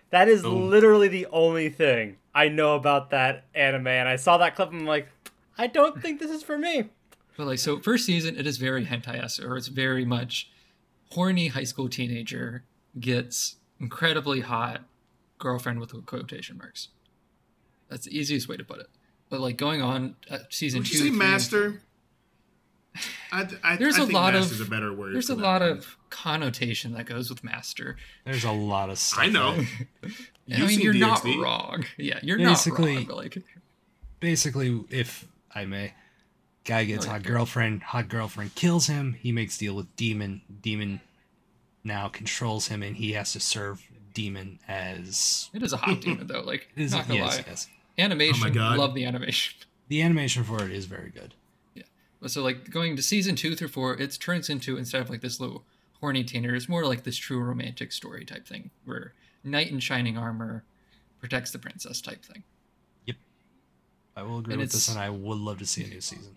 [0.09, 0.69] That is Boom.
[0.69, 4.79] literally the only thing I know about that anime, and I saw that clip and
[4.79, 5.09] I'm like,
[5.57, 6.85] I don't think this is for me.
[7.35, 10.49] But like, so first season, it is very hentai esque, or it's very much
[11.11, 12.63] horny high school teenager
[12.99, 14.81] gets incredibly hot
[15.39, 16.89] girlfriend with quotation marks.
[17.89, 18.87] That's the easiest way to put it.
[19.29, 21.81] But like going on uh, season Would two, you say three, master?
[23.31, 25.13] I, th- I, There's I a think lot of- a better word.
[25.13, 25.69] There's a that lot one.
[25.71, 27.97] of connotation that goes with master.
[28.25, 29.19] There's a lot of stuff.
[29.23, 29.49] I know.
[30.03, 30.07] I
[30.45, 31.85] You've mean, seen you're not wrong.
[31.97, 33.05] Yeah, you're Basically- not wrong.
[33.07, 33.43] But like,
[34.19, 35.93] basically, if I may,
[36.63, 39.13] guy gets Oh, hot girlfriend, hot girlfriend kills him.
[39.13, 40.41] He makes deal with demon.
[40.61, 41.01] Demon
[41.87, 43.81] now controls him, and he has to serve
[44.13, 45.49] demon as.
[45.53, 46.41] it is a hot demon though.
[46.41, 47.67] Like, Is not gonna yes, lie, yes.
[47.97, 48.47] animation.
[48.47, 48.77] Oh God.
[48.77, 49.55] Love the animation.
[49.89, 51.33] The animation for it is very good.
[51.73, 51.83] Yeah.
[52.27, 55.39] So like going to season two through four, it turns into instead of like this
[55.39, 55.63] little
[56.01, 59.13] horny teenager, it's more like this true romantic story type thing where
[59.45, 60.65] knight in shining armor
[61.21, 62.43] protects the princess type thing.
[63.05, 63.15] Yep.
[64.17, 66.01] I will agree And with this, it's- and I would love to see a new
[66.01, 66.35] season.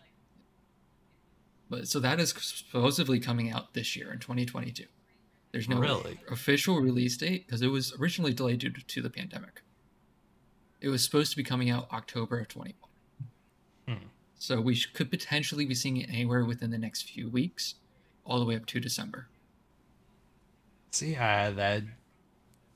[1.68, 4.84] But so that is supposedly coming out this year in 2022.
[5.52, 6.20] There's no Really?
[6.30, 9.62] official release date because it was originally delayed due to, the pandemic.
[10.80, 12.74] It was supposed to be coming out October of 21.
[13.88, 14.06] Hmm.
[14.38, 17.74] So we could potentially be seeing it anywhere within the next few weeks,
[18.24, 19.26] all the way up to December.
[20.92, 21.82] See, uh, that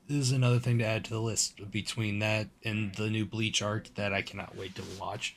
[0.08, 3.94] is another thing to add to the list between that and the new Bleach arc
[3.94, 5.36] that I cannot wait to watch.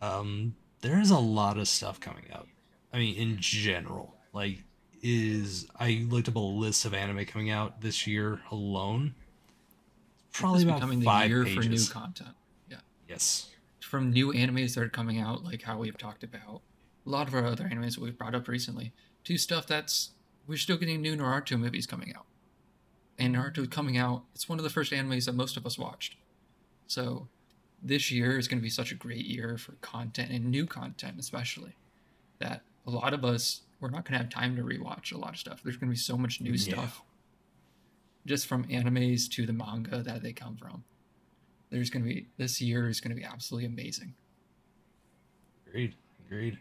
[0.00, 2.48] Um, there's a lot of stuff coming out.
[2.92, 4.64] I mean, in general, like,
[5.02, 9.14] is I looked up a list of anime coming out this year alone.
[10.32, 11.64] Probably It's about becoming the five year pages.
[11.64, 12.36] for new content.
[12.70, 12.78] Yeah.
[13.08, 13.50] yes,
[13.80, 16.62] from new animes that are coming out, like how we've talked about
[17.04, 18.92] a lot of our other animes that we've brought up recently,
[19.24, 20.10] to stuff that's
[20.46, 22.24] we're still getting new Naruto movies coming out.
[23.18, 26.16] And Naruto coming out, it's one of the first animes that most of us watched.
[26.86, 27.28] So
[27.82, 31.18] this year is going to be such a great year for content and new content,
[31.18, 31.76] especially
[32.38, 35.30] that a lot of us we're not going to have time to rewatch a lot
[35.30, 35.60] of stuff.
[35.62, 36.56] There's going to be so much new Yeah.
[36.74, 37.02] stuff,
[38.24, 40.84] just from animes to the manga that they come from.
[41.70, 44.14] There's going to be this year is going to be absolutely amazing.
[45.66, 45.94] agreed,
[46.26, 46.58] agreed.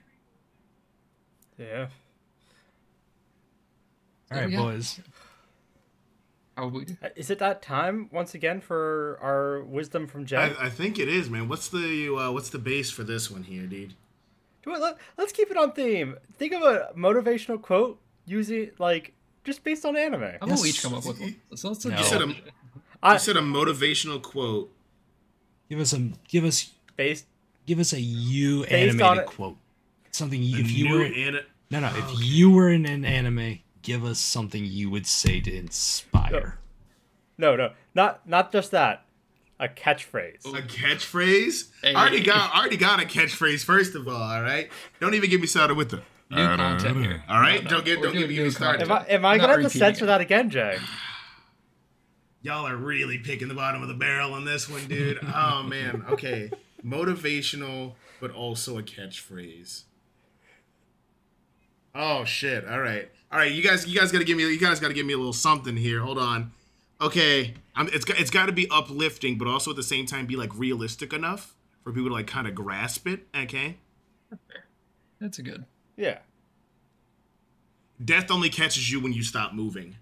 [1.58, 1.88] Yeah.
[4.32, 4.58] All right, Oh, yeah.
[4.58, 5.00] boys.
[6.58, 6.86] How we?
[7.04, 10.58] Uh, Is it that time once again for our wisdom from Jeff?
[10.60, 11.48] I, I think it is, man.
[11.50, 13.94] What's the uh, what's the base for this one here, dude?
[14.64, 16.18] Do it, let, let's keep it on theme.
[16.38, 20.22] Think of a motivational quote using like just based on anime.
[20.22, 20.62] How about Yes.
[20.64, 21.36] we each come up with one?
[21.56, 21.98] So let's No.
[21.98, 22.36] You said a,
[23.02, 24.72] I You said a motivational quote.
[25.70, 26.72] Give us a Give us.
[26.96, 27.26] based
[27.66, 29.58] Give us a you Based animated quote.
[30.12, 33.06] Something you, if you new were ana- no no if oh, you were in an
[33.06, 36.60] anime, give us something you would say to inspire.
[37.38, 39.06] no no not not just that
[39.62, 40.44] a catchphrase.
[40.46, 41.70] a catchphrase.
[41.82, 41.94] Hey.
[41.94, 43.64] I already got, I already got a catchphrase.
[43.64, 44.70] First of all, all right.
[45.00, 46.02] Don't even get me started with the.
[46.32, 47.24] New content here.
[47.28, 48.84] All right, No, no, don't get, don't get me started.
[48.84, 50.78] Am I am I Not gonna have to censor that again, Jay?
[52.42, 55.20] Y'all are really picking the bottom of the barrel on this one, dude.
[55.36, 56.06] oh man.
[56.10, 56.50] Okay.
[56.86, 59.84] Motivational, but also a catchphrase.
[61.94, 62.66] Oh shit.
[62.66, 63.12] All right.
[63.30, 63.52] All right.
[63.52, 65.76] You guys, you guys gotta give me, you guys gotta give me a little something
[65.76, 66.00] here.
[66.00, 66.54] Hold on.
[67.02, 67.56] Okay.
[67.76, 70.56] I'm, it's it's got to be uplifting, but also at the same time be like
[70.58, 73.28] realistic enough for people to like kind of grasp it.
[73.36, 73.78] Okay.
[75.20, 75.66] That's a good.
[75.96, 76.20] Yeah.
[78.04, 79.98] Death only catches you when you stop moving.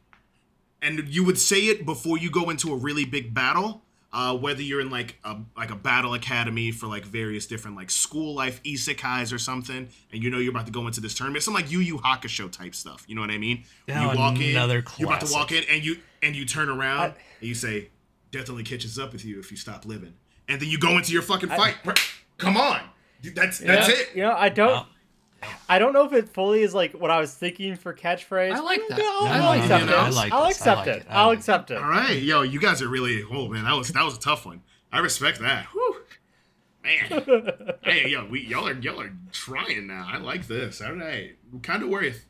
[0.81, 3.81] And you would say it before you go into a really big battle,
[4.11, 7.91] uh, whether you're in like a like a battle academy for like various different like
[7.91, 11.43] school life isekais or something, and you know you're about to go into this tournament,
[11.43, 13.03] some like Yu Yu Hakusho type stuff.
[13.07, 13.63] You know what I mean?
[13.87, 16.69] Now you walk another in, you're about to walk in, and you and you turn
[16.69, 17.05] around I-
[17.39, 17.89] and you say,
[18.31, 20.13] "Death only catches up with you if you stop living,"
[20.47, 21.75] and then you go into your fucking fight.
[22.37, 22.81] Come on,
[23.21, 23.93] Dude, that's that's Yeah.
[23.95, 24.09] it.
[24.15, 24.87] You know, I don't Well,
[25.67, 28.51] I don't know if it fully is like what I was thinking for catchphrase.
[28.53, 28.99] I like that.
[28.99, 29.89] I'll I I'll like accept it.
[29.89, 29.95] it.
[29.95, 30.61] I like I'll this.
[30.61, 30.95] I accept like it.
[31.01, 31.05] it.
[31.09, 31.39] I I'll like it.
[31.39, 31.77] accept it.
[31.77, 33.23] All right, yo, you guys are really.
[33.31, 34.61] Oh man, that was that was a tough one.
[34.91, 35.65] I respect that.
[35.67, 35.95] Whew.
[36.83, 40.07] Man, hey, yo, we y'all are y'all are trying now.
[40.09, 40.81] I like this.
[40.81, 42.05] All right, kind of worth.
[42.05, 42.25] Okay,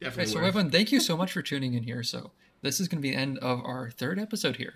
[0.00, 0.48] Definitely so worth.
[0.48, 2.02] everyone, thank you so much for tuning in here.
[2.02, 2.32] So
[2.62, 4.74] this is going to be the end of our third episode here,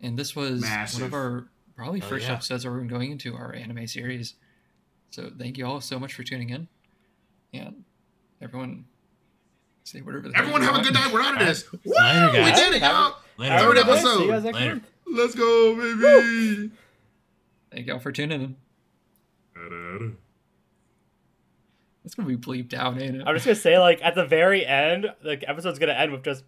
[0.00, 0.62] and this was
[0.94, 1.46] one of our
[1.76, 2.34] probably Oh, first yeah.
[2.34, 4.34] episodes where we're going into our anime series.
[5.10, 6.68] So thank you all so much for tuning in,
[7.52, 7.84] and
[8.40, 8.84] everyone
[9.84, 10.28] say whatever.
[10.28, 11.12] The Everyone you have a good night.
[11.12, 11.70] We're out of this.
[11.72, 11.78] Woo!
[11.84, 13.16] Later, We did it, y'all.
[13.36, 13.52] Later.
[13.52, 14.18] Have a Third episode.
[14.18, 14.80] See you guys next Later.
[15.12, 16.70] Let's go, baby.
[17.72, 18.56] Thank y'all for tuning
[19.56, 20.16] in.
[22.04, 23.22] It's gonna be bleeped out, ain't it?
[23.26, 26.44] I'm just gonna say, like, at the very end, the episode's gonna end with just